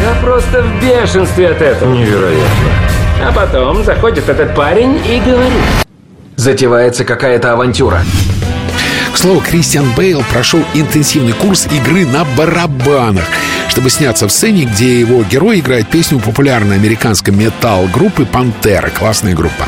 Я 0.05 0.13
просто 0.21 0.61
в 0.61 0.83
бешенстве 0.83 1.49
от 1.49 1.59
этого. 1.59 1.91
Невероятно. 1.91 2.45
А 3.23 3.31
потом 3.31 3.83
заходит 3.83 4.29
этот 4.29 4.53
парень 4.53 5.01
и 5.03 5.19
говорит. 5.19 5.63
Затевается 6.35 7.03
какая-то 7.03 7.53
авантюра. 7.53 8.01
К 9.11 9.17
слову, 9.17 9.41
Кристиан 9.41 9.87
Бейл 9.97 10.23
прошел 10.31 10.63
интенсивный 10.75 11.33
курс 11.33 11.67
игры 11.71 12.05
на 12.05 12.23
барабанах, 12.37 13.25
чтобы 13.75 13.89
сняться 13.89 14.25
в 14.29 14.31
сцене, 14.31 14.63
где 14.63 15.01
его 15.01 15.21
герой 15.25 15.59
играет 15.59 15.89
песню 15.89 16.17
популярной 16.19 16.77
американской 16.77 17.33
металл-группы 17.33 18.25
«Пантера». 18.25 18.89
Классная 18.89 19.33
группа. 19.33 19.67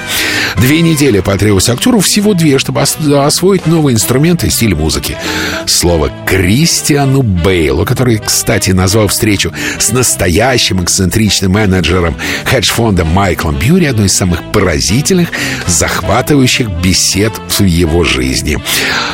Две 0.55 0.79
недели 0.79 1.19
потребовалось 1.19 1.67
актеру, 1.67 1.99
всего 1.99 2.33
две, 2.33 2.57
чтобы 2.57 2.81
освоить 2.81 3.67
новые 3.67 3.95
инструменты 3.95 4.47
и 4.47 4.49
стиль 4.49 4.75
музыки. 4.75 5.17
Слово 5.65 6.09
Кристиану 6.25 7.21
Бейлу, 7.21 7.83
который, 7.83 8.17
кстати, 8.19 8.71
назвал 8.71 9.09
встречу 9.09 9.51
с 9.77 9.91
настоящим 9.91 10.81
эксцентричным 10.81 11.51
менеджером 11.51 12.15
хедж-фонда 12.45 13.03
Майклом 13.03 13.59
Бьюри 13.59 13.87
одной 13.87 14.05
из 14.05 14.15
самых 14.15 14.41
поразительных, 14.53 15.27
захватывающих 15.65 16.69
бесед 16.81 17.33
в 17.49 17.65
его 17.65 18.05
жизни. 18.05 18.57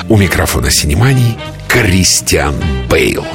У 0.08 0.18
микрофона 0.18 0.70
Синемании 0.70 1.36
Кристиан 1.68 2.54
Бейл. 2.92 3.26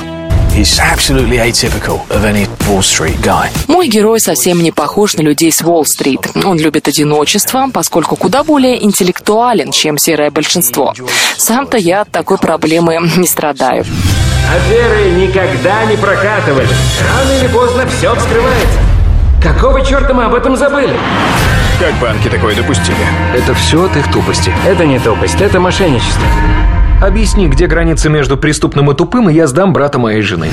Мой 3.68 3.88
герой 3.88 4.20
совсем 4.20 4.62
не 4.62 4.72
похож 4.72 5.14
на 5.14 5.22
людей 5.22 5.52
с 5.52 5.62
Уолл-стрит. 5.62 6.20
Он 6.44 6.58
любит 6.58 6.88
одиночество, 6.88 7.68
поскольку 7.72 8.16
куда 8.16 8.42
более 8.44 8.84
интеллектуален, 8.84 9.70
чем 9.72 9.98
серое 9.98 10.30
большинство. 10.30 10.94
Сам-то 11.36 11.76
я 11.76 12.02
от 12.02 12.10
такой 12.10 12.38
проблемы 12.38 12.98
не 13.16 13.26
страдаю. 13.26 13.84
Аферы 14.52 15.10
никогда 15.10 15.84
не 15.84 15.96
прокатывали. 15.96 16.68
Рано 17.12 17.38
или 17.38 17.48
поздно 17.48 17.86
все 17.86 18.14
вскрывается. 18.14 18.78
Какого 19.42 19.84
черта 19.84 20.12
мы 20.14 20.24
об 20.24 20.34
этом 20.34 20.56
забыли? 20.56 20.96
Как 21.78 21.94
банки 22.00 22.28
такое 22.28 22.56
допустили? 22.56 22.96
Это 23.36 23.54
все 23.54 23.84
от 23.84 23.96
их 23.96 24.10
тупости. 24.10 24.52
Это 24.66 24.84
не 24.84 24.98
тупость, 24.98 25.40
это 25.40 25.60
мошенничество. 25.60 26.24
Объясни, 27.00 27.46
где 27.46 27.68
граница 27.68 28.08
между 28.08 28.36
преступным 28.36 28.90
и 28.90 28.94
тупым, 28.94 29.30
и 29.30 29.34
я 29.34 29.46
сдам 29.46 29.72
брата 29.72 30.00
моей 30.00 30.20
жены. 30.20 30.48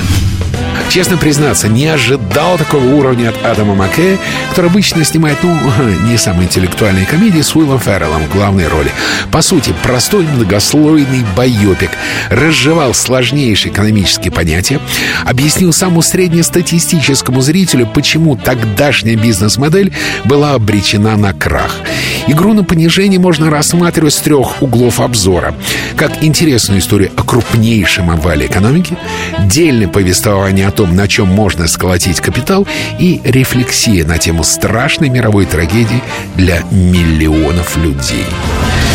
Честно 0.88 1.16
признаться, 1.16 1.68
не 1.68 1.86
ожидал 1.86 2.56
такого 2.56 2.84
уровня 2.94 3.30
от 3.30 3.44
Адама 3.44 3.74
Маккея, 3.74 4.18
который 4.50 4.70
обычно 4.70 5.04
снимает, 5.04 5.38
ну, 5.42 5.54
не 6.08 6.16
самые 6.16 6.44
интеллектуальные 6.44 7.06
комедии 7.06 7.40
с 7.40 7.54
Уиллом 7.54 7.80
Ферреллом 7.80 8.22
в 8.22 8.32
главной 8.32 8.68
роли. 8.68 8.90
По 9.30 9.42
сути, 9.42 9.74
простой 9.82 10.24
многослойный 10.24 11.24
байопик 11.36 11.90
разжевал 12.30 12.94
сложнейшие 12.94 13.72
экономические 13.72 14.30
понятия, 14.30 14.80
объяснил 15.24 15.72
самому 15.72 16.02
среднестатистическому 16.02 17.40
зрителю, 17.40 17.86
почему 17.92 18.36
тогдашняя 18.36 19.16
бизнес-модель 19.16 19.92
была 20.24 20.54
обречена 20.54 21.16
на 21.16 21.32
крах. 21.32 21.80
Игру 22.28 22.54
на 22.54 22.64
понижение 22.64 23.18
можно 23.18 23.50
рассматривать 23.50 24.14
с 24.14 24.20
трех 24.20 24.62
углов 24.62 25.00
обзора. 25.00 25.54
Как 25.96 26.22
интересную 26.36 26.80
историю 26.80 27.12
о 27.16 27.22
крупнейшем 27.22 28.10
овале 28.10 28.44
экономики, 28.46 28.94
дельное 29.38 29.88
повествование 29.88 30.68
о 30.68 30.70
том, 30.70 30.94
на 30.94 31.08
чем 31.08 31.28
можно 31.28 31.66
сколотить 31.66 32.20
капитал, 32.20 32.66
и 32.98 33.22
рефлексия 33.24 34.04
на 34.04 34.18
тему 34.18 34.44
страшной 34.44 35.08
мировой 35.08 35.46
трагедии 35.46 36.02
для 36.34 36.60
миллионов 36.70 37.78
людей. 37.78 38.26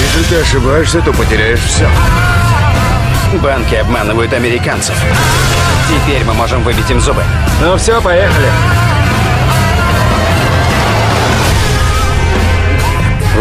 Если 0.03 0.35
ты 0.35 0.39
ошибаешься, 0.39 1.01
то 1.01 1.11
потеряешь 1.13 1.61
все. 1.61 1.89
Банки 3.41 3.73
обманывают 3.73 4.31
американцев. 4.33 4.95
Теперь 5.89 6.23
мы 6.23 6.35
можем 6.35 6.61
выбить 6.61 6.91
им 6.91 7.01
зубы. 7.01 7.23
Ну 7.59 7.75
все, 7.75 7.99
поехали. 8.01 8.49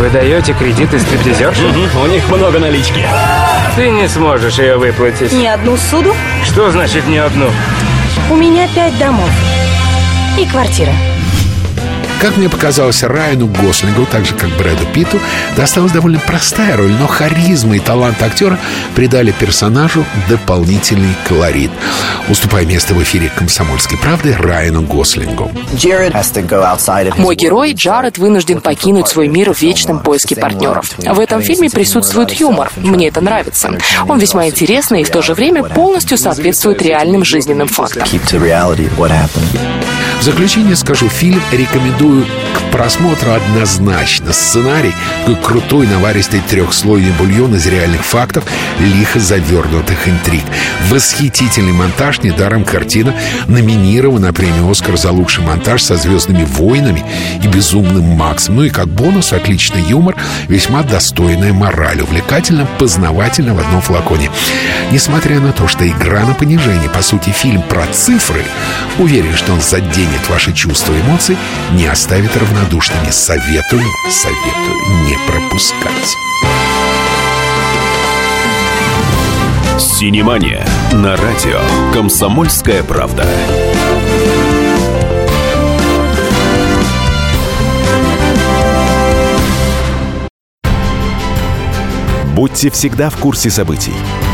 Вы 0.00 0.08
даете 0.08 0.54
кредиты 0.54 0.98
стриптизерши? 0.98 1.62
Угу, 1.62 2.04
у 2.04 2.06
них 2.06 2.26
много 2.30 2.58
налички. 2.58 3.06
Ты 3.76 3.90
не 3.90 4.08
сможешь 4.08 4.58
ее 4.58 4.78
выплатить. 4.78 5.30
Не 5.30 5.48
одну 5.48 5.76
суду? 5.76 6.14
Что 6.42 6.70
значит 6.70 7.06
не 7.06 7.18
одну? 7.18 7.50
У 8.30 8.34
меня 8.34 8.66
пять 8.74 8.96
домов. 8.98 9.28
И 10.38 10.46
квартира. 10.46 10.94
Как 12.20 12.36
мне 12.36 12.50
показалось, 12.50 13.02
Райану 13.02 13.46
Гослингу, 13.46 14.04
так 14.04 14.26
же 14.26 14.34
как 14.34 14.50
Брэду 14.50 14.84
Питту, 14.92 15.18
досталась 15.56 15.92
довольно 15.92 16.18
простая 16.18 16.76
роль, 16.76 16.92
но 16.92 17.06
харизма 17.06 17.76
и 17.76 17.78
талант 17.78 18.22
актера 18.22 18.58
придали 18.94 19.30
персонажу 19.30 20.04
дополнительный 20.28 21.14
колорит, 21.26 21.70
уступая 22.28 22.66
место 22.66 22.92
в 22.92 23.02
эфире 23.02 23.32
«Комсомольской 23.34 23.96
правды» 23.96 24.36
Райану 24.38 24.82
Гослингу. 24.82 25.50
Мой 27.16 27.36
герой 27.36 27.72
Джаред 27.72 28.18
вынужден 28.18 28.60
покинуть 28.60 29.08
свой 29.08 29.28
мир 29.28 29.54
в 29.54 29.62
вечном 29.62 30.00
поиске 30.00 30.36
партнеров. 30.36 30.92
В 30.98 31.18
этом 31.18 31.40
фильме 31.40 31.70
присутствует 31.70 32.32
юмор. 32.32 32.70
Мне 32.76 33.08
это 33.08 33.22
нравится. 33.22 33.72
Он 34.06 34.18
весьма 34.18 34.46
интересный 34.46 35.00
и 35.00 35.04
в 35.04 35.10
то 35.10 35.22
же 35.22 35.32
время 35.32 35.64
полностью 35.64 36.18
соответствует 36.18 36.82
реальным 36.82 37.24
жизненным 37.24 37.68
фактам. 37.68 38.02
В 40.20 40.22
заключение 40.22 40.76
скажу, 40.76 41.08
фильм 41.08 41.40
рекомендую 41.50 42.26
к 42.52 42.70
просмотру 42.72 43.32
однозначно. 43.32 44.32
Сценарий— 44.32 44.94
такой 45.30 45.42
крутой 45.42 45.86
наваристый 45.86 46.40
трехслойный 46.40 47.12
бульон 47.12 47.54
из 47.54 47.66
реальных 47.66 48.04
фактов, 48.04 48.44
лихо 48.78 49.20
завернутых 49.20 50.08
интриг. 50.08 50.42
Восхитительный 50.88 51.72
монтаж, 51.72 52.22
недаром 52.22 52.64
картина 52.64 53.14
номинирована 53.46 54.28
на 54.28 54.32
премию 54.32 54.68
«Оскар» 54.70 54.96
за 54.96 55.12
лучший 55.12 55.44
монтаж 55.44 55.82
со 55.82 55.96
«Звездными 55.96 56.44
войнами» 56.44 57.04
и 57.42 57.46
«Безумным 57.46 58.04
Максом». 58.04 58.56
Ну 58.56 58.64
и 58.64 58.70
как 58.70 58.88
бонус 58.88 59.32
отличный 59.32 59.82
юмор, 59.82 60.16
весьма 60.48 60.82
достойная 60.82 61.52
мораль, 61.52 62.00
увлекательно, 62.00 62.66
познавательно 62.78 63.54
в 63.54 63.60
одном 63.60 63.80
флаконе. 63.80 64.30
Несмотря 64.90 65.38
на 65.38 65.52
то, 65.52 65.68
что 65.68 65.86
игра 65.86 66.24
на 66.24 66.34
понижение, 66.34 66.90
по 66.90 67.02
сути, 67.02 67.30
фильм 67.30 67.62
про 67.62 67.86
цифры, 67.92 68.42
уверен, 68.98 69.36
что 69.36 69.52
он 69.52 69.60
заденет 69.60 70.28
ваши 70.28 70.52
чувства 70.52 70.92
и 70.92 71.00
эмоции, 71.00 71.36
не 71.72 71.86
оставит 71.86 72.36
равнодушными. 72.40 73.10
Советую, 73.10 73.84
советую 74.08 75.04
не 75.04 75.16
пропускать. 75.26 76.16
Синемания 79.78 80.66
на 80.92 81.16
радио 81.16 81.60
«Комсомольская 81.92 82.82
правда». 82.82 83.26
Будьте 92.34 92.70
всегда 92.70 93.10
в 93.10 93.16
курсе 93.18 93.50
событий. 93.50 93.92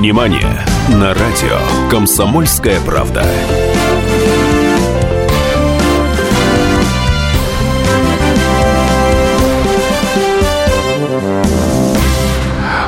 Синемания 0.00 0.64
на 0.88 1.12
радио 1.12 1.58
«Комсомольская 1.90 2.80
правда». 2.80 3.22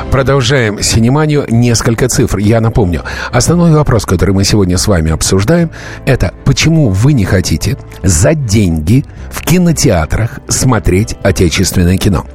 Продолжаем 0.09 0.81
синеманию. 0.81 1.45
Несколько 1.49 2.07
цифр. 2.07 2.37
Я 2.37 2.61
напомню. 2.61 3.03
Основной 3.31 3.71
вопрос, 3.73 4.05
который 4.05 4.33
мы 4.33 4.43
сегодня 4.43 4.77
с 4.79 4.87
вами 4.87 5.11
обсуждаем, 5.11 5.69
это 6.05 6.33
почему 6.45 6.89
вы 6.89 7.13
не 7.13 7.25
хотите 7.25 7.77
за 8.01 8.35
деньги 8.35 9.05
в 9.33 9.41
кинотеатрах 9.41 10.39
смотреть 10.47 11.15
отечественное 11.23 11.97
кино. 11.97 12.25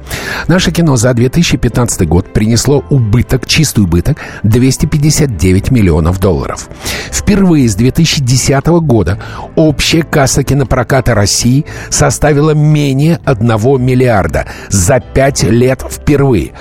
Наше 0.47 0.71
кино 0.71 0.97
за 0.97 1.13
2015 1.13 2.05
год 2.07 2.33
принесло 2.33 2.83
убыток, 2.89 3.47
чистый 3.47 3.85
убыток, 3.85 4.17
259 4.43 5.71
миллионов 5.71 6.19
долларов. 6.19 6.69
Впервые 7.09 7.69
с 7.69 7.75
2010 7.75 8.65
года 8.81 9.17
общая 9.55 10.03
касса 10.03 10.43
кинопроката 10.43 11.15
России 11.15 11.65
составила 11.89 12.51
менее 12.51 13.19
1 13.23 13.47
миллиарда 13.81 14.45
за 14.67 14.99
5 14.99 15.43
лет 15.43 15.85
впервые. 15.89 16.51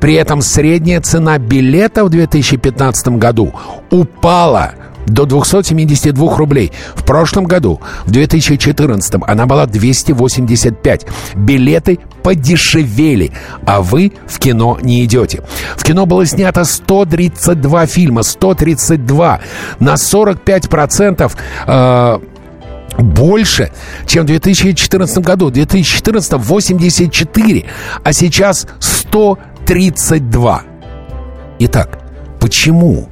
При 0.00 0.14
этом 0.14 0.42
средняя 0.42 1.00
цена 1.00 1.38
билета 1.38 2.04
в 2.04 2.08
2015 2.10 3.08
году 3.18 3.52
упала 3.90 4.74
до 5.08 5.24
272 5.24 6.36
рублей. 6.36 6.72
В 6.94 7.04
прошлом 7.04 7.44
году, 7.44 7.80
в 8.04 8.10
2014, 8.10 9.14
она 9.26 9.46
была 9.46 9.66
285. 9.66 11.06
Билеты 11.34 11.98
подешевели, 12.22 13.32
а 13.64 13.80
вы 13.80 14.12
в 14.26 14.38
кино 14.38 14.78
не 14.82 15.04
идете. 15.04 15.42
В 15.76 15.84
кино 15.84 16.06
было 16.06 16.26
снято 16.26 16.64
132 16.64 17.86
фильма, 17.86 18.22
132 18.22 19.40
на 19.80 19.94
45% 19.94 21.32
э, 21.66 22.18
больше, 22.98 23.70
чем 24.06 24.24
в 24.24 24.26
2014 24.26 25.18
году. 25.18 25.46
В 25.46 25.52
2014 25.52 26.32
84, 26.34 27.66
а 28.02 28.12
сейчас 28.12 28.66
132. 28.80 30.62
Итак, 31.60 31.98
почему 32.40 33.08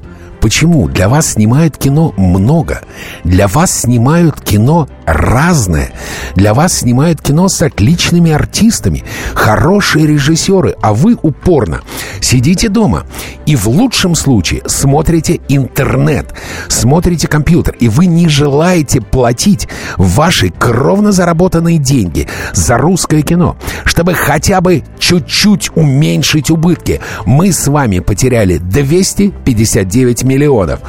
Почему? 0.47 0.87
Для 0.89 1.09
вас 1.09 1.33
снимают 1.33 1.77
кино 1.77 2.15
много. 2.17 2.83
Для 3.25 3.49
вас 3.49 3.81
снимают 3.81 4.41
кино 4.41 4.89
разное. 5.07 5.91
Для 6.35 6.55
вас 6.55 6.81
снимают 6.81 7.23
кино 7.23 7.49
с 7.49 7.63
отличными 7.63 8.31
артистами. 8.33 9.05
Хорошие 9.35 10.07
режиссеры. 10.07 10.77
А 10.83 10.93
вы 10.93 11.17
упорно 11.23 11.83
сидите 12.21 12.69
дома 12.69 13.05
и 13.47 13.55
в 13.55 13.69
лучшем 13.69 14.15
случае 14.15 14.63
смотрите 14.67 15.41
интернет, 15.49 16.35
смотрите 16.69 17.29
компьютер. 17.29 17.77
И 17.79 17.89
вы 17.89 18.07
не 18.07 18.29
желаете 18.29 19.01
платить 19.01 19.69
ваши 19.97 20.51
кровно 20.51 21.13
заработанные 21.13 21.79
деньги 21.79 22.29
за 22.53 22.77
русское 22.79 23.23
кино, 23.23 23.57
чтобы 23.85 24.15
хотя 24.15 24.61
бы 24.61 24.83
чуть-чуть 24.99 25.71
уменьшить 25.77 26.51
убытки. 26.51 27.01
Мы 27.25 27.53
с 27.53 27.69
вами 27.69 28.01
потеряли 28.01 28.59
259 28.59 30.25
миллионов. 30.25 30.81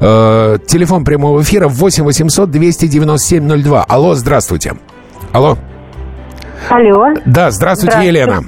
Э, 0.00 0.58
телефон 0.66 1.04
прямого 1.04 1.42
эфира 1.42 1.68
8 1.68 2.04
800 2.04 2.50
297 2.50 3.41
02. 3.48 3.84
Алло, 3.88 4.14
здравствуйте. 4.14 4.74
Алло. 5.32 5.58
Алло. 6.70 7.14
Да, 7.26 7.50
здравствуйте, 7.50 7.92
здравствуйте. 7.96 8.06
Елена. 8.06 8.44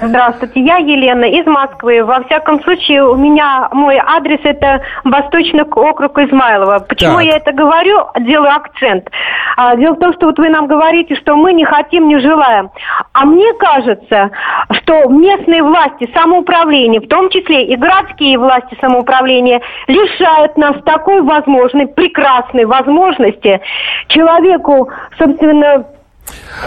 Здравствуйте, 0.00 0.60
я 0.60 0.76
Елена 0.78 1.24
из 1.24 1.46
Москвы. 1.46 2.04
Во 2.04 2.22
всяком 2.24 2.62
случае, 2.62 3.04
у 3.04 3.16
меня 3.16 3.68
мой 3.72 3.96
адрес 3.96 4.40
это 4.42 4.82
Восточный 5.04 5.62
округ 5.62 6.18
Измайлова. 6.18 6.80
Почему 6.88 7.16
так. 7.16 7.24
я 7.24 7.36
это 7.36 7.52
говорю? 7.52 8.06
Делаю 8.20 8.54
акцент. 8.54 9.08
А, 9.56 9.76
дело 9.76 9.94
в 9.94 10.00
том, 10.00 10.12
что 10.14 10.26
вот 10.26 10.38
вы 10.38 10.48
нам 10.48 10.66
говорите, 10.66 11.14
что 11.16 11.36
мы 11.36 11.52
не 11.52 11.64
хотим, 11.64 12.08
не 12.08 12.18
желаем. 12.18 12.70
А 13.12 13.24
мне 13.24 13.52
кажется, 13.54 14.30
что 14.70 15.08
местные 15.08 15.62
власти 15.62 16.10
самоуправления, 16.12 17.00
в 17.00 17.08
том 17.08 17.30
числе 17.30 17.66
и 17.66 17.76
городские 17.76 18.38
власти 18.38 18.76
самоуправления, 18.80 19.60
лишают 19.86 20.56
нас 20.56 20.76
такой 20.84 21.22
возможной, 21.22 21.86
прекрасной 21.86 22.64
возможности 22.64 23.60
человеку, 24.08 24.90
собственно, 25.18 25.86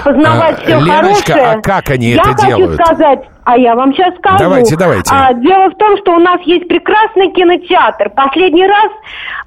познавать 0.03 0.59
а, 0.59 0.61
все 0.61 0.79
Леночка, 0.79 1.33
хорошее. 1.33 1.51
а 1.51 1.61
как 1.61 1.89
они 1.89 2.07
я 2.11 2.21
это 2.21 2.45
делают? 2.45 2.71
Я 2.71 2.77
хочу 2.77 2.85
сказать, 2.85 3.19
а 3.43 3.57
я 3.57 3.75
вам 3.75 3.93
сейчас 3.93 4.15
скажу. 4.17 4.37
Давайте, 4.39 4.75
давайте. 4.75 5.13
А, 5.13 5.33
дело 5.33 5.69
в 5.69 5.77
том, 5.77 5.97
что 5.97 6.15
у 6.15 6.19
нас 6.19 6.41
есть 6.41 6.67
прекрасный 6.67 7.31
кинотеатр. 7.31 8.09
Последний 8.09 8.67
раз 8.67 8.91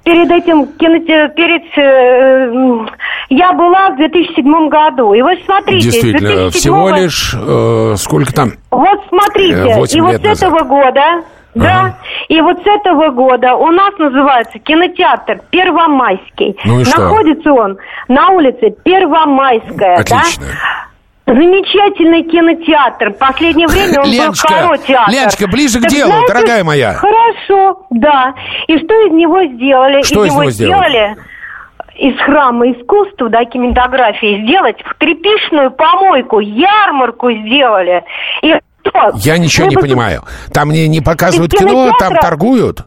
перед 0.03 0.31
этим 0.31 0.67
кинотеатром, 0.67 1.35
перед 1.35 1.63
э, 1.77 2.85
я 3.29 3.53
была 3.53 3.91
в 3.91 3.97
2007 3.97 4.69
году. 4.69 5.13
И 5.13 5.21
вот 5.21 5.37
смотрите, 5.45 5.91
Действительно, 5.91 6.49
2007 6.49 6.59
всего 6.59 6.89
лишь 6.89 7.35
э, 7.35 7.95
сколько 7.97 8.33
там? 8.33 8.53
Вот 8.71 9.05
смотрите, 9.09 9.55
э, 9.55 9.71
и 9.71 9.75
вот 9.75 9.89
с 9.89 9.95
назад. 9.95 10.25
этого 10.25 10.63
года 10.63 11.23
да, 11.53 11.79
ага. 11.79 11.97
и 12.29 12.39
вот 12.41 12.57
с 12.63 12.67
этого 12.67 13.09
года 13.09 13.55
у 13.55 13.67
нас 13.67 13.93
называется 13.97 14.59
кинотеатр 14.59 15.41
Первомайский. 15.49 16.57
Ну 16.65 16.79
и 16.79 16.85
что? 16.85 17.01
Находится 17.01 17.51
он 17.51 17.77
на 18.07 18.29
улице 18.29 18.73
Первомайская. 18.83 19.97
Отлично. 19.97 20.45
Да? 20.45 21.33
Замечательный 21.33 22.23
кинотеатр. 22.23 23.11
В 23.11 23.17
последнее 23.17 23.67
время 23.67 24.01
он 24.01 24.09
Леночка, 24.09 24.47
был 24.47 24.67
хоро 24.67 24.77
театр. 24.77 25.13
Леночка, 25.13 25.47
ближе 25.47 25.79
так 25.79 25.89
к 25.89 25.91
делу, 25.91 26.11
знаете, 26.11 26.33
дорогая 26.33 26.63
моя. 26.63 26.93
Хорошо, 26.93 27.85
да. 27.89 28.33
И 28.67 28.77
что 28.77 29.07
из 29.07 29.11
него 29.11 29.43
сделали? 29.43 30.01
Что 30.03 30.25
из, 30.25 30.31
из 30.31 30.35
него 30.35 30.49
сделали? 30.49 30.89
сделали? 30.89 31.17
из 32.01 32.17
храма 32.19 32.71
искусства, 32.71 33.29
да, 33.29 33.45
кинематографии, 33.45 34.43
сделать 34.43 34.77
в 34.83 34.95
трепишную 34.95 35.71
помойку, 35.71 36.39
ярмарку 36.39 37.31
сделали. 37.31 38.03
И 38.41 38.55
что? 38.85 39.11
Я 39.15 39.37
ничего 39.37 39.67
не 39.67 39.75
понимаю. 39.77 40.23
Там 40.53 40.69
мне 40.69 40.87
не 40.87 41.01
показывают 41.01 41.51
кино, 41.51 41.91
там 41.99 42.15
торгуют. 42.15 42.85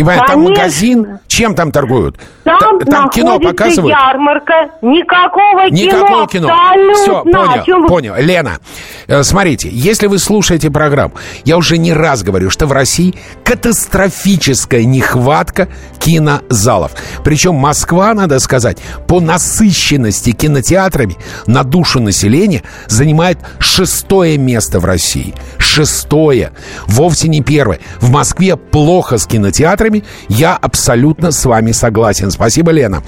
Не 0.00 0.04
понимаю, 0.04 0.26
там 0.26 0.42
магазин, 0.42 1.18
чем 1.28 1.54
там 1.54 1.70
торгуют? 1.72 2.16
Там, 2.44 2.78
Т- 2.78 2.86
там 2.86 3.10
кино 3.10 3.38
показывают? 3.38 3.94
ярмарка, 3.94 4.70
никакого, 4.80 5.68
никакого 5.70 6.26
кино. 6.26 6.48
кино. 6.48 6.94
Все, 6.94 7.22
понял, 7.22 7.86
понял. 7.86 8.14
Лена, 8.16 8.58
э, 9.06 9.22
смотрите, 9.22 9.68
если 9.70 10.06
вы 10.06 10.18
слушаете 10.18 10.70
программу, 10.70 11.14
я 11.44 11.58
уже 11.58 11.76
не 11.76 11.92
раз 11.92 12.22
говорю, 12.22 12.48
что 12.48 12.66
в 12.66 12.72
России 12.72 13.14
катастрофическая 13.44 14.84
нехватка 14.84 15.68
кинозалов. 15.98 16.92
Причем 17.22 17.56
Москва, 17.56 18.14
надо 18.14 18.38
сказать, 18.38 18.78
по 19.06 19.20
насыщенности 19.20 20.32
кинотеатрами 20.32 21.16
на 21.46 21.62
душу 21.62 22.00
населения 22.00 22.62
занимает 22.86 23.38
шестое 23.58 24.38
место 24.38 24.80
в 24.80 24.86
России. 24.86 25.34
Шестое. 25.58 26.52
Вовсе 26.86 27.28
не 27.28 27.42
первое. 27.42 27.80
В 28.00 28.10
Москве 28.10 28.56
плохо 28.56 29.18
с 29.18 29.26
кинотеатрами. 29.26 29.89
Я 30.28 30.56
абсолютно 30.56 31.30
с 31.32 31.44
вами 31.44 31.72
согласен. 31.72 32.30
Спасибо, 32.30 32.70
Лена. 32.70 33.02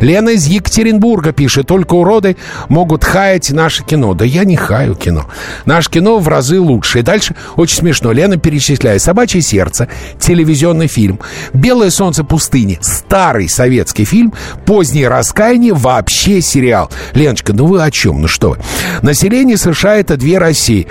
Лена 0.00 0.30
из 0.30 0.46
Екатеринбурга 0.46 1.32
пишет, 1.32 1.66
только 1.66 1.94
уроды 1.94 2.36
могут 2.68 3.04
хаять 3.04 3.50
наше 3.50 3.84
кино. 3.84 4.14
Да 4.14 4.24
я 4.24 4.44
не 4.44 4.56
хаю 4.56 4.94
кино. 4.94 5.26
Наше 5.64 5.90
кино 5.90 6.18
в 6.18 6.28
разы 6.28 6.60
лучше. 6.60 7.00
И 7.00 7.02
дальше 7.02 7.34
очень 7.56 7.76
смешно. 7.76 8.12
Лена 8.12 8.36
перечисляет 8.36 9.02
«Собачье 9.02 9.40
сердце», 9.40 9.88
телевизионный 10.18 10.86
фильм, 10.86 11.20
«Белое 11.52 11.90
солнце 11.90 12.24
пустыни», 12.24 12.78
старый 12.80 13.48
советский 13.48 14.04
фильм, 14.04 14.32
«Позднее 14.64 15.08
раскаяние», 15.08 15.74
вообще 15.74 16.40
сериал. 16.40 16.90
Леночка, 17.14 17.52
ну 17.52 17.66
вы 17.66 17.82
о 17.82 17.90
чем? 17.90 18.22
Ну 18.22 18.28
что 18.28 18.50
вы? 18.50 18.58
Население 19.02 19.56
США— 19.56 19.96
это 19.96 20.16
две 20.16 20.38
России. 20.38 20.86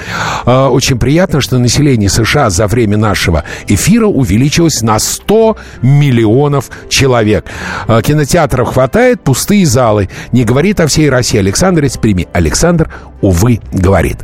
Э, 0.45 0.65
очень 0.65 0.97
приятно, 0.97 1.41
что 1.41 1.58
население 1.58 2.10
США 2.10 2.49
за 2.49 2.67
время 2.67 2.97
нашего 2.97 3.43
эфира 3.67 4.08
увеличилось 4.08 4.81
на 4.81 4.99
100 4.99 5.35
миллионов 5.82 6.69
человек. 6.89 7.45
Э, 7.88 8.02
кинотеатров 8.04 8.74
хватает, 8.74 9.24
пустые 9.24 9.65
залы. 9.65 10.10
Не 10.32 10.43
говорит 10.43 10.80
о 10.80 10.88
всей 10.88 11.10
России 11.10 11.39
Александр 11.39 11.84
из 11.86 11.98
Прими. 11.98 12.28
Александр, 12.34 12.91
увы, 13.21 13.60
говорит. 13.71 14.17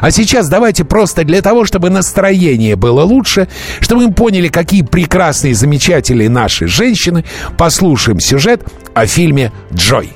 А 0.00 0.10
сейчас 0.10 0.48
давайте 0.48 0.84
просто 0.84 1.24
для 1.24 1.42
того, 1.42 1.64
чтобы 1.64 1.90
настроение 1.90 2.76
было 2.76 3.02
лучше, 3.02 3.48
чтобы 3.80 4.06
мы 4.06 4.12
поняли, 4.12 4.48
какие 4.48 4.82
прекрасные, 4.82 5.54
замечательные 5.54 6.28
наши 6.28 6.66
женщины, 6.66 7.24
послушаем 7.56 8.20
сюжет 8.20 8.62
о 8.94 9.06
фильме 9.06 9.52
«Джой». 9.72 10.12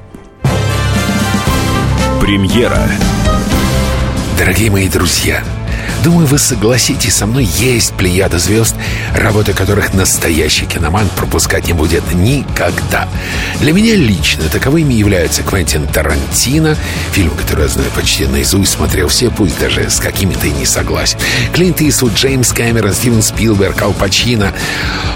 Премьера. 2.21 2.79
Дорогие 4.39 4.71
мои 4.71 4.89
друзья, 4.89 5.43
Думаю, 6.03 6.27
вы 6.27 6.39
согласитесь 6.39 7.15
со 7.15 7.27
мной, 7.27 7.45
есть 7.45 7.93
плеяда 7.93 8.39
звезд, 8.39 8.75
работы 9.15 9.53
которых 9.53 9.93
настоящий 9.93 10.65
киноман 10.65 11.11
пропускать 11.15 11.67
не 11.67 11.75
будет 11.75 12.03
никогда. 12.15 13.07
Для 13.61 13.75
меня 13.75 13.95
лично 13.97 14.45
таковыми 14.45 14.95
являются 14.95 15.43
Квентин 15.43 15.87
Тарантино, 15.87 16.75
фильм, 17.13 17.33
который 17.33 17.65
я 17.65 17.69
знаю 17.69 17.91
почти 17.95 18.25
наизусть, 18.27 18.73
смотрел 18.73 19.09
все, 19.09 19.31
пусть 19.31 19.59
даже 19.61 19.91
с 19.91 20.01
какими-то 20.01 20.47
и 20.47 20.53
не 20.53 20.65
согласен. 20.65 21.19
Клинт 21.53 21.83
Иствуд, 21.83 22.15
Джеймс 22.15 22.51
Кэмерон, 22.53 22.95
Стивен 22.95 23.23
Спилберг, 23.23 23.83
Ал 23.83 23.93
Пачино, 23.93 24.55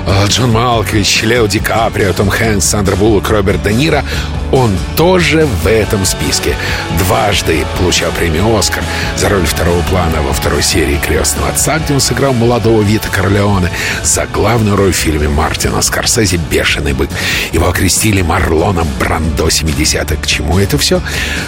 э, 0.07 0.27
Джон 0.29 0.53
Малкович, 0.53 1.23
Лео 1.23 1.47
Ди 1.47 1.61
Каприо, 1.61 2.13
Том 2.13 2.29
Хэнкс, 2.29 2.67
Сандра 2.67 2.95
Буллок, 2.97 3.31
Роберт 3.31 3.63
Де 3.63 3.73
Ниро. 3.73 4.05
он 4.53 4.71
тоже 4.97 5.49
в 5.63 5.67
этом 5.67 6.05
списке. 6.05 6.55
Дважды 6.99 7.65
получал 7.79 8.13
премию 8.13 8.55
«Оскар» 8.57 8.85
за 9.17 9.29
роль 9.29 9.47
второго 9.47 9.81
плана 9.83 10.23
во 10.23 10.33
второй 10.33 10.63
серии 10.63 10.74
«Крестного 10.75 11.51
отца», 11.51 11.79
где 11.79 11.95
он 11.95 12.01
сыграл 12.01 12.33
молодого 12.33 12.83
Вита 12.83 13.09
Корлеоне, 13.09 13.71
за 14.03 14.27
главную 14.27 14.77
роль 14.77 14.93
в 14.93 14.97
фильме 14.97 15.29
Мартина 15.29 15.81
Скорсезе 15.83 16.37
«Бешеный 16.37 16.95
бык». 16.95 17.11
Его 17.53 17.69
окрестили 17.69 18.23
Марлоном 18.23 18.89
Брандо 18.99 19.47
70-х. 19.47 20.17
К 20.17 20.27
чему 20.27 20.59
это 20.59 20.77
все? 20.77 21.01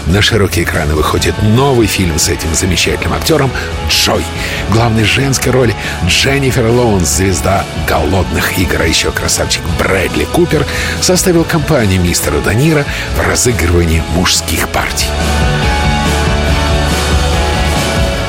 На 0.06 0.22
широкие 0.22 0.64
экраны 0.64 0.94
выходит 0.94 1.34
новый 1.42 1.88
фильм 1.88 2.20
с 2.20 2.28
этим 2.28 2.54
замечательным 2.54 3.14
актером 3.14 3.50
Джой. 3.88 4.22
Главной 4.70 5.02
женской 5.02 5.50
роли 5.50 5.74
Дженнифер 6.06 6.66
Лоунс, 6.66 7.08
звезда 7.08 7.64
«Голодных 7.88 8.56
игр», 8.60 8.80
а 8.80 8.86
еще 8.86 9.10
красавчик 9.10 9.62
Брэдли 9.76 10.24
Купер 10.26 10.64
составил 11.00 11.42
компанию 11.42 12.00
мистера 12.00 12.38
Данира 12.38 12.84
в 13.16 13.28
разыгрывании 13.28 14.04
мужских 14.14 14.68
партий. 14.68 15.08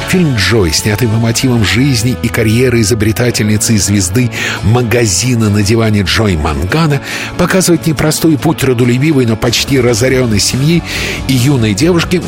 Фильм 0.09 0.35
«Джой», 0.37 0.71
снятый 0.71 1.09
по 1.09 1.15
мотивам 1.15 1.65
жизни 1.65 2.15
и 2.23 2.29
карьеры 2.29 2.79
изобретательницы 2.79 3.73
и 3.73 3.77
звезды 3.77 4.31
магазина 4.63 5.49
на 5.49 5.61
диване 5.61 6.03
Джой 6.03 6.37
Мангана, 6.37 7.01
показывает 7.37 7.85
непростой 7.87 8.37
путь 8.37 8.63
родолюбивой, 8.63 9.25
но 9.25 9.35
почти 9.35 9.81
разоренной 9.81 10.39
семьи 10.39 10.81
и 11.27 11.33
юной 11.33 11.73
девушки 11.73 12.21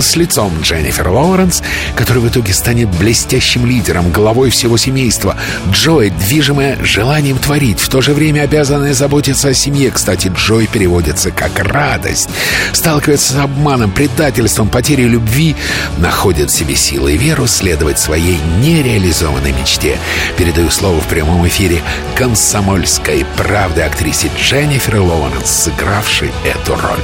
с 0.00 0.16
лицом 0.16 0.50
Дженнифер 0.62 1.08
Лоуренс, 1.08 1.62
который 1.94 2.22
в 2.22 2.28
итоге 2.28 2.54
станет 2.54 2.88
блестящим 2.88 3.66
лидером, 3.66 4.10
главой 4.10 4.48
всего 4.48 4.78
семейства. 4.78 5.36
Джой, 5.70 6.10
движимая 6.10 6.82
желанием 6.82 7.36
творить, 7.36 7.80
в 7.80 7.90
то 7.90 8.00
же 8.00 8.14
время 8.14 8.42
обязанная 8.42 8.94
заботиться 8.94 9.48
о 9.48 9.54
семье. 9.54 9.90
Кстати, 9.90 10.32
Джой 10.34 10.66
переводится 10.66 11.30
как 11.30 11.58
«радость». 11.58 12.30
Сталкивается 12.72 13.34
с 13.34 13.36
обманом, 13.36 13.90
предательством, 13.90 14.70
потерей 14.70 15.06
любви, 15.06 15.54
находит 15.98 16.50
в 16.50 16.56
себе 16.56 16.74
силы 16.74 17.12
и 17.12 17.18
веру 17.26 17.48
следовать 17.48 17.98
своей 17.98 18.38
нереализованной 18.60 19.50
мечте. 19.50 19.98
Передаю 20.38 20.70
слово 20.70 21.00
в 21.00 21.08
прямом 21.08 21.44
эфире 21.48 21.82
комсомольской 22.14 23.26
правды 23.36 23.80
актрисе 23.80 24.30
Дженнифер 24.38 25.00
Лоуренс, 25.00 25.50
сыгравшей 25.50 26.30
эту 26.44 26.76
роль. 26.76 27.02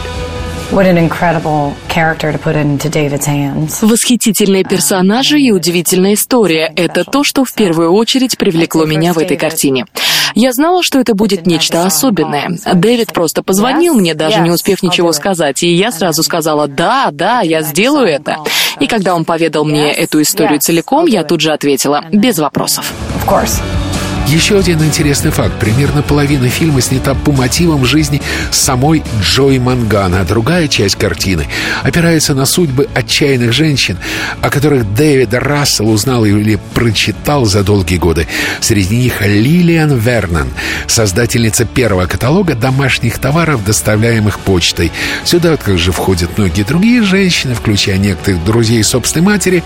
Восхитительные 3.82 4.64
персонажи 4.64 5.40
и 5.40 5.50
удивительная 5.50 6.14
история— 6.14 6.72
это 6.76 7.04
то, 7.04 7.24
что 7.24 7.44
в 7.44 7.52
первую 7.52 7.92
очередь 7.92 8.38
привлекло 8.38 8.86
меня 8.86 9.12
в 9.12 9.18
этой 9.18 9.36
картине. 9.36 9.86
Я 10.34 10.52
знала, 10.52 10.82
что 10.82 10.98
это 10.98 11.14
будет 11.14 11.46
нечто 11.46 11.84
особенное. 11.84 12.56
Дэвид 12.74 13.12
просто 13.12 13.42
позвонил 13.42 13.94
мне, 13.94 14.14
даже 14.14 14.40
не 14.40 14.50
успев 14.50 14.82
ничего 14.82 15.12
сказать, 15.12 15.62
и 15.62 15.74
я 15.74 15.92
сразу 15.92 16.22
сказала 16.22 16.68
«Да, 16.68 17.10
да, 17.12 17.40
я 17.40 17.60
сделаю 17.60 18.06
это». 18.06 18.38
И 18.80 18.86
когда 18.86 19.14
он 19.14 19.24
поведал 19.24 19.64
мне 19.64 19.92
эту 19.92 20.22
историю 20.22 20.60
целиком, 20.60 21.06
я 21.06 21.24
тут 21.24 21.40
же 21.40 21.52
ответила 21.52 22.04
«Без 22.10 22.38
вопросов». 22.38 22.92
Еще 24.28 24.58
один 24.58 24.82
интересный 24.82 25.30
факт. 25.30 25.52
Примерно 25.60 26.02
половина 26.02 26.48
фильма 26.48 26.80
снята 26.80 27.14
по 27.14 27.32
мотивам 27.32 27.84
жизни 27.84 28.22
самой 28.50 29.02
Джой 29.20 29.58
Мангана, 29.58 30.20
а 30.20 30.24
другая 30.24 30.68
часть 30.68 30.96
картины 30.96 31.46
опирается 31.82 32.34
на 32.34 32.46
судьбы 32.46 32.88
отчаянных 32.94 33.52
женщин, 33.52 33.98
о 34.40 34.48
которых 34.48 34.94
Дэвид 34.94 35.34
Рассел 35.34 35.90
узнал 35.90 36.24
или 36.24 36.58
прочитал 36.74 37.44
за 37.44 37.62
долгие 37.62 37.98
годы. 37.98 38.26
Среди 38.60 38.96
них 38.96 39.20
Лилиан 39.20 39.98
Вернон, 39.98 40.48
создательница 40.86 41.64
первого 41.64 42.06
каталога 42.06 42.54
домашних 42.54 43.18
товаров, 43.18 43.64
доставляемых 43.64 44.38
почтой. 44.38 44.92
Сюда 45.24 45.56
также 45.56 45.92
входят 45.92 46.38
многие 46.38 46.62
другие 46.62 47.02
женщины, 47.02 47.54
включая 47.54 47.98
некоторых 47.98 48.42
друзей 48.44 48.82
собственной 48.82 49.26
матери. 49.26 49.62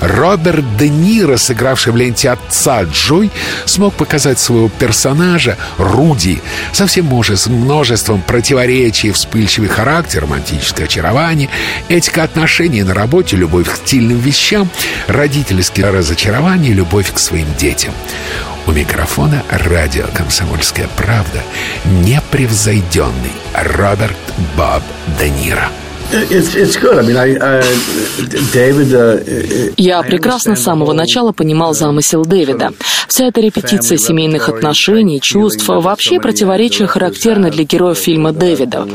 Роберт 0.00 0.76
Де 0.76 0.88
Ниро, 0.88 1.36
сыгравший 1.36 1.92
в 1.92 1.96
ленте 1.96 2.30
отца 2.30 2.82
Джой, 2.82 3.30
смог 3.64 3.83
показать 3.90 4.38
своего 4.38 4.68
персонажа 4.68 5.56
Руди 5.78 6.40
со 6.72 6.86
всем 6.86 7.06
множеством 7.06 8.22
противоречий, 8.22 9.12
вспыльчивый 9.12 9.68
характер, 9.68 10.22
романтическое 10.22 10.86
очарование, 10.86 11.48
этика 11.88 12.22
отношений 12.22 12.82
на 12.82 12.94
работе, 12.94 13.36
любовь 13.36 13.70
к 13.70 13.76
стильным 13.76 14.18
вещам, 14.18 14.68
родительские 15.06 15.90
разочарования, 15.90 16.72
любовь 16.72 17.12
к 17.12 17.18
своим 17.18 17.46
детям. 17.56 17.92
У 18.66 18.72
микрофона 18.72 19.42
радио 19.50 20.06
«Комсомольская 20.14 20.88
правда» 20.96 21.42
непревзойденный 21.84 23.32
Роберт 23.52 24.16
Боб 24.56 24.82
Де 25.18 25.28
Ниро. 25.28 25.68
Я 29.76 30.02
прекрасно 30.02 30.56
с 30.56 30.62
самого 30.62 30.92
начала 30.92 31.32
понимал 31.32 31.74
замысел 31.74 32.24
Дэвида. 32.24 32.72
Вся 33.08 33.26
эта 33.26 33.40
репетиция 33.40 33.98
семейных 33.98 34.48
отношений, 34.48 35.20
чувств, 35.20 35.64
вообще 35.68 36.20
противоречия 36.20 36.86
характерны 36.86 37.50
для 37.50 37.64
героев 37.64 37.98
фильма 37.98 38.32
Дэвида. 38.32 38.88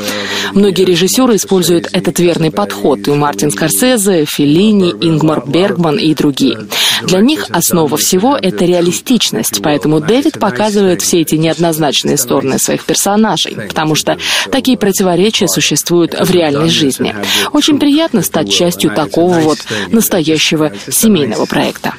Многие 0.54 0.86
режиссеры 0.86 1.36
используют 1.36 1.90
этот 1.92 2.20
верный 2.20 2.52
подход, 2.52 3.08
и 3.08 3.12
Мартин 3.12 3.52
Скорсезе, 3.52 4.26
Феллини, 4.26 4.92
Ингмар 5.02 5.44
Бергман 5.46 5.98
и 5.98 6.14
другие. 6.14 6.68
Для 7.04 7.20
них 7.20 7.46
основа 7.50 7.98
всего— 7.98 8.38
это 8.42 8.66
реалистичность, 8.66 9.62
поэтому 9.64 10.00
Дэвид 10.00 10.40
показывает 10.40 11.02
все 11.02 11.22
эти 11.22 11.36
неоднозначные 11.36 12.18
стороны 12.18 12.60
своих 12.60 12.84
персонажей, 12.84 13.56
потому 13.68 13.96
что 13.96 14.18
такие 14.52 14.78
противоречия 14.78 15.48
существуют 15.48 16.14
в 16.20 16.32
реальной 16.32 16.70
жизни. 16.70 17.09
Очень 17.52 17.80
приятно 17.80 18.22
стать 18.22 18.52
частью 18.52 18.92
такого 18.92 19.40
вот 19.40 19.60
настоящего 19.92 20.72
семейного 20.90 21.46
проекта. 21.46 21.94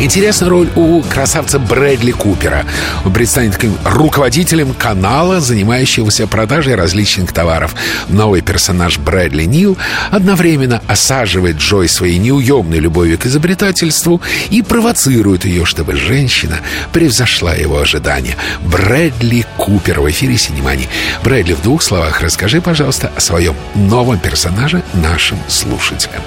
Интересная 0.00 0.48
роль 0.48 0.68
у 0.76 1.02
красавца 1.02 1.58
Брэдли 1.58 2.12
Купера. 2.12 2.64
Он 3.04 3.12
предстанет 3.12 3.58
руководителем 3.84 4.72
канала, 4.72 5.40
занимающегося 5.40 6.28
продажей 6.28 6.76
различных 6.76 7.32
товаров. 7.32 7.74
Новый 8.08 8.40
персонаж 8.40 8.98
Брэдли 8.98 9.42
Нил 9.42 9.76
одновременно 10.12 10.80
осаживает 10.86 11.56
Джой 11.56 11.88
своей 11.88 12.18
неуемной 12.18 12.78
любовью 12.78 13.18
к 13.18 13.26
изобретательству 13.26 14.22
и 14.50 14.62
провоцирует 14.62 15.44
ее, 15.44 15.64
чтобы 15.64 15.96
женщина 15.96 16.60
превзошла 16.92 17.54
его 17.54 17.80
ожидания. 17.80 18.36
Брэдли 18.60 19.46
Купер 19.56 20.00
в 20.00 20.08
эфире 20.10 20.38
«Синемани». 20.38 20.88
Брэдли, 21.24 21.54
в 21.54 21.62
двух 21.62 21.82
словах 21.82 22.20
расскажи, 22.20 22.60
пожалуйста, 22.60 23.10
о 23.16 23.20
своем 23.20 23.56
новом 23.74 24.20
персонаже 24.20 24.82
нашим 24.94 25.38
слушателям. 25.48 26.22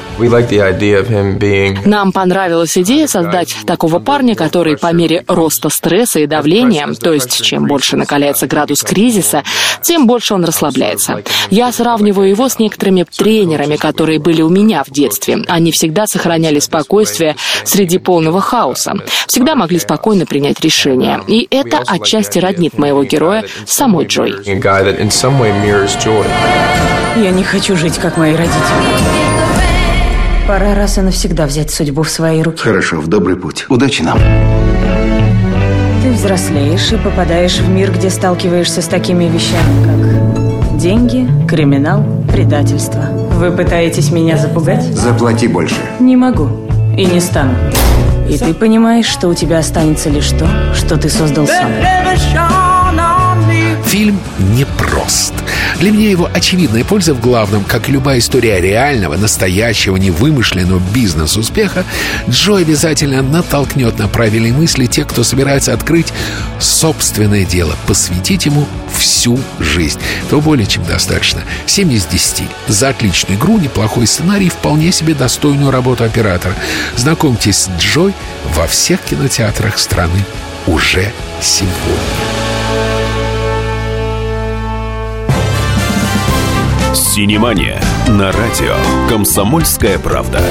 Нам 1.86 2.12
понравилась 2.12 2.78
идея 2.78 3.08
создать 3.08 3.61
такого 3.66 4.00
парня, 4.00 4.36
который 4.36 4.78
по 4.78 4.92
мере 4.94 5.24
роста 5.28 5.70
стресса 5.70 6.20
и 6.20 6.28
давления, 6.28 6.88
то 7.00 7.14
есть 7.14 7.44
чем 7.44 7.66
больше 7.66 7.98
накаляется 7.98 8.48
градус 8.48 8.84
кризиса, 8.84 9.44
тем 9.82 10.08
больше 10.08 10.34
он 10.34 10.46
расслабляется. 10.46 11.24
Я 11.50 11.72
сравниваю 11.72 12.30
его 12.30 12.50
с 12.50 12.60
некоторыми 12.60 13.04
тренерами, 13.04 13.76
которые 13.76 14.20
были 14.20 14.42
у 14.42 14.50
меня 14.50 14.84
в 14.84 14.92
детстве. 14.92 15.44
Они 15.48 15.72
всегда 15.72 16.08
сохраняли 16.08 16.60
спокойствие 16.60 17.36
среди 17.64 17.98
полного 17.98 18.42
хаоса, 18.42 18.94
всегда 19.28 19.56
могли 19.56 19.80
спокойно 19.80 20.26
принять 20.26 20.60
решение. 20.62 21.22
И 21.28 21.48
это 21.50 21.82
отчасти 21.86 22.40
роднит 22.40 22.78
моего 22.78 23.04
героя 23.04 23.46
с 23.66 23.74
самой 23.74 24.06
Джой. 24.06 24.36
Я 27.16 27.32
не 27.32 27.44
хочу 27.44 27.76
жить, 27.76 27.98
как 27.98 28.18
мои 28.18 28.36
родители. 28.36 29.41
Пора 30.48 30.76
раз 30.76 30.98
и 30.98 31.02
навсегда 31.02 31.46
взять 31.46 31.72
судьбу 31.72 32.04
в 32.04 32.10
свои 32.10 32.42
руки. 32.42 32.60
Хорошо, 32.62 33.00
в 33.00 33.08
добрый 33.08 33.36
путь. 33.36 33.66
Удачи 33.70 34.02
нам. 34.02 34.20
Ты 36.04 36.12
взрослеешь 36.12 36.92
и 36.92 36.98
попадаешь 36.98 37.60
в 37.60 37.70
мир, 37.70 37.92
где 37.92 38.10
сталкиваешься 38.10 38.82
с 38.82 38.88
такими 38.88 39.26
вещами, 39.26 39.86
как 39.86 40.78
деньги, 40.78 41.28
криминал, 41.48 42.04
предательство. 42.32 43.02
Вы 43.36 43.52
пытаетесь 43.52 44.12
меня 44.12 44.38
запугать? 44.38 44.84
Заплати 44.84 45.48
больше. 45.48 45.76
Не 46.00 46.16
могу. 46.16 46.50
И 46.98 47.06
не 47.06 47.20
стану. 47.20 47.54
И 48.28 48.38
ты 48.38 48.54
понимаешь, 48.54 49.06
что 49.06 49.28
у 49.28 49.34
тебя 49.34 49.60
останется 49.60 50.10
лишь 50.10 50.30
то, 50.30 50.48
что 50.74 50.98
ты 50.98 51.10
создал 51.10 51.48
сам. 51.48 51.72
Фильм 53.92 54.22
непрост. 54.56 55.34
Для 55.82 55.92
меня 55.92 56.10
его 56.10 56.30
очевидная 56.34 56.86
польза 56.86 57.14
в 57.14 57.20
главном, 57.20 57.66
как 57.66 57.90
и 57.90 57.92
любая 57.92 58.20
история 58.20 58.62
реального, 58.62 59.18
настоящего, 59.18 59.98
невымышленного 59.98 60.82
бизнес-успеха, 60.94 61.84
Джо 62.30 62.56
обязательно 62.56 63.22
натолкнет 63.22 64.00
на 64.00 64.08
правильные 64.08 64.54
мысли 64.54 64.86
тех, 64.86 65.08
кто 65.08 65.26
собирается 65.26 65.74
открыть 65.74 66.14
собственное 66.58 67.44
дело, 67.44 67.76
посвятить 67.86 68.46
ему 68.46 68.66
всю 68.98 69.38
жизнь. 69.60 70.00
То 70.30 70.40
более 70.40 70.68
чем 70.68 70.86
достаточно. 70.86 71.42
7 71.66 71.92
из 71.92 72.06
10. 72.06 72.44
За 72.70 72.88
отличную 72.88 73.38
игру, 73.38 73.58
неплохой 73.58 74.08
сценарий, 74.08 74.48
вполне 74.48 74.94
себе 74.94 75.16
достойную 75.16 75.70
работу 75.70 76.06
оператора. 76.06 76.56
Знакомьтесь 76.96 77.66
с 77.66 77.70
Джой 77.78 78.14
во 78.56 78.68
всех 78.68 79.02
кинотеатрах 79.02 79.78
страны 79.78 80.24
уже 80.66 81.12
сегодня. 81.42 82.21
Синемания 87.14 87.78
на 88.08 88.32
радио 88.32 88.74
«Комсомольская 89.10 90.00
правда». 90.00 90.42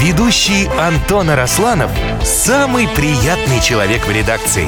Ведущий 0.00 0.68
Антон 0.76 1.30
Арасланов– 1.30 1.92
самый 2.24 2.88
приятный 2.88 3.60
человек 3.60 4.04
в 4.04 4.10
редакции. 4.10 4.66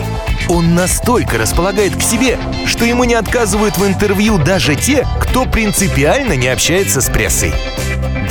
Он 0.49 0.77
настолько 0.77 1.37
располагает 1.37 1.97
к 1.97 2.03
себе, 2.03 2.39
что 2.65 2.85
ему 2.85 3.03
не 3.03 3.15
отказывают 3.15 3.77
в 3.77 3.85
интервью 3.85 4.39
даже 4.39 4.77
те, 4.77 5.05
кто 5.21 5.47
принципиально 5.47 6.35
не 6.35 6.47
общается 6.47 7.01
с 7.01 7.11
прессой. 7.11 7.53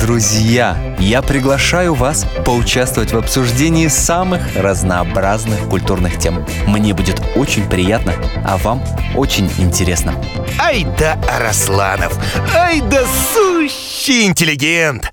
Друзья, 0.00 0.76
я 1.00 1.22
приглашаю 1.22 1.94
вас 1.94 2.24
поучаствовать 2.44 3.12
в 3.12 3.18
обсуждении 3.18 3.88
самых 3.88 4.40
разнообразных 4.56 5.68
культурных 5.68 6.18
тем. 6.18 6.46
Мне 6.66 6.94
будет 6.94 7.20
очень 7.34 7.68
приятно, 7.68 8.14
а 8.44 8.56
вам 8.58 8.82
очень 9.16 9.50
интересно. 9.58 10.14
Ай 10.60 10.86
да 10.98 11.18
Арасланов! 11.28 12.16
Ай 12.54 12.80
да 12.80 13.04
сущий 13.34 14.24
интеллигент! 14.24 15.12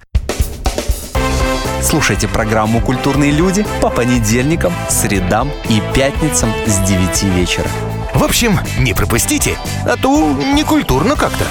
Слушайте 1.82 2.28
программу 2.28 2.80
«Культурные 2.80 3.32
люди» 3.32 3.66
по 3.82 3.90
понедельникам, 3.90 4.74
средам 4.90 5.52
и 5.70 5.82
пятницам 5.94 6.52
с 6.68 6.78
9 6.88 7.24
вечера. 7.36 7.68
В 8.14 8.24
общем, 8.24 8.60
не 8.80 8.94
пропустите, 8.94 9.58
а 9.84 9.98
то 9.98 10.32
не 10.54 10.64
культурно 10.64 11.16
как-то. 11.16 11.46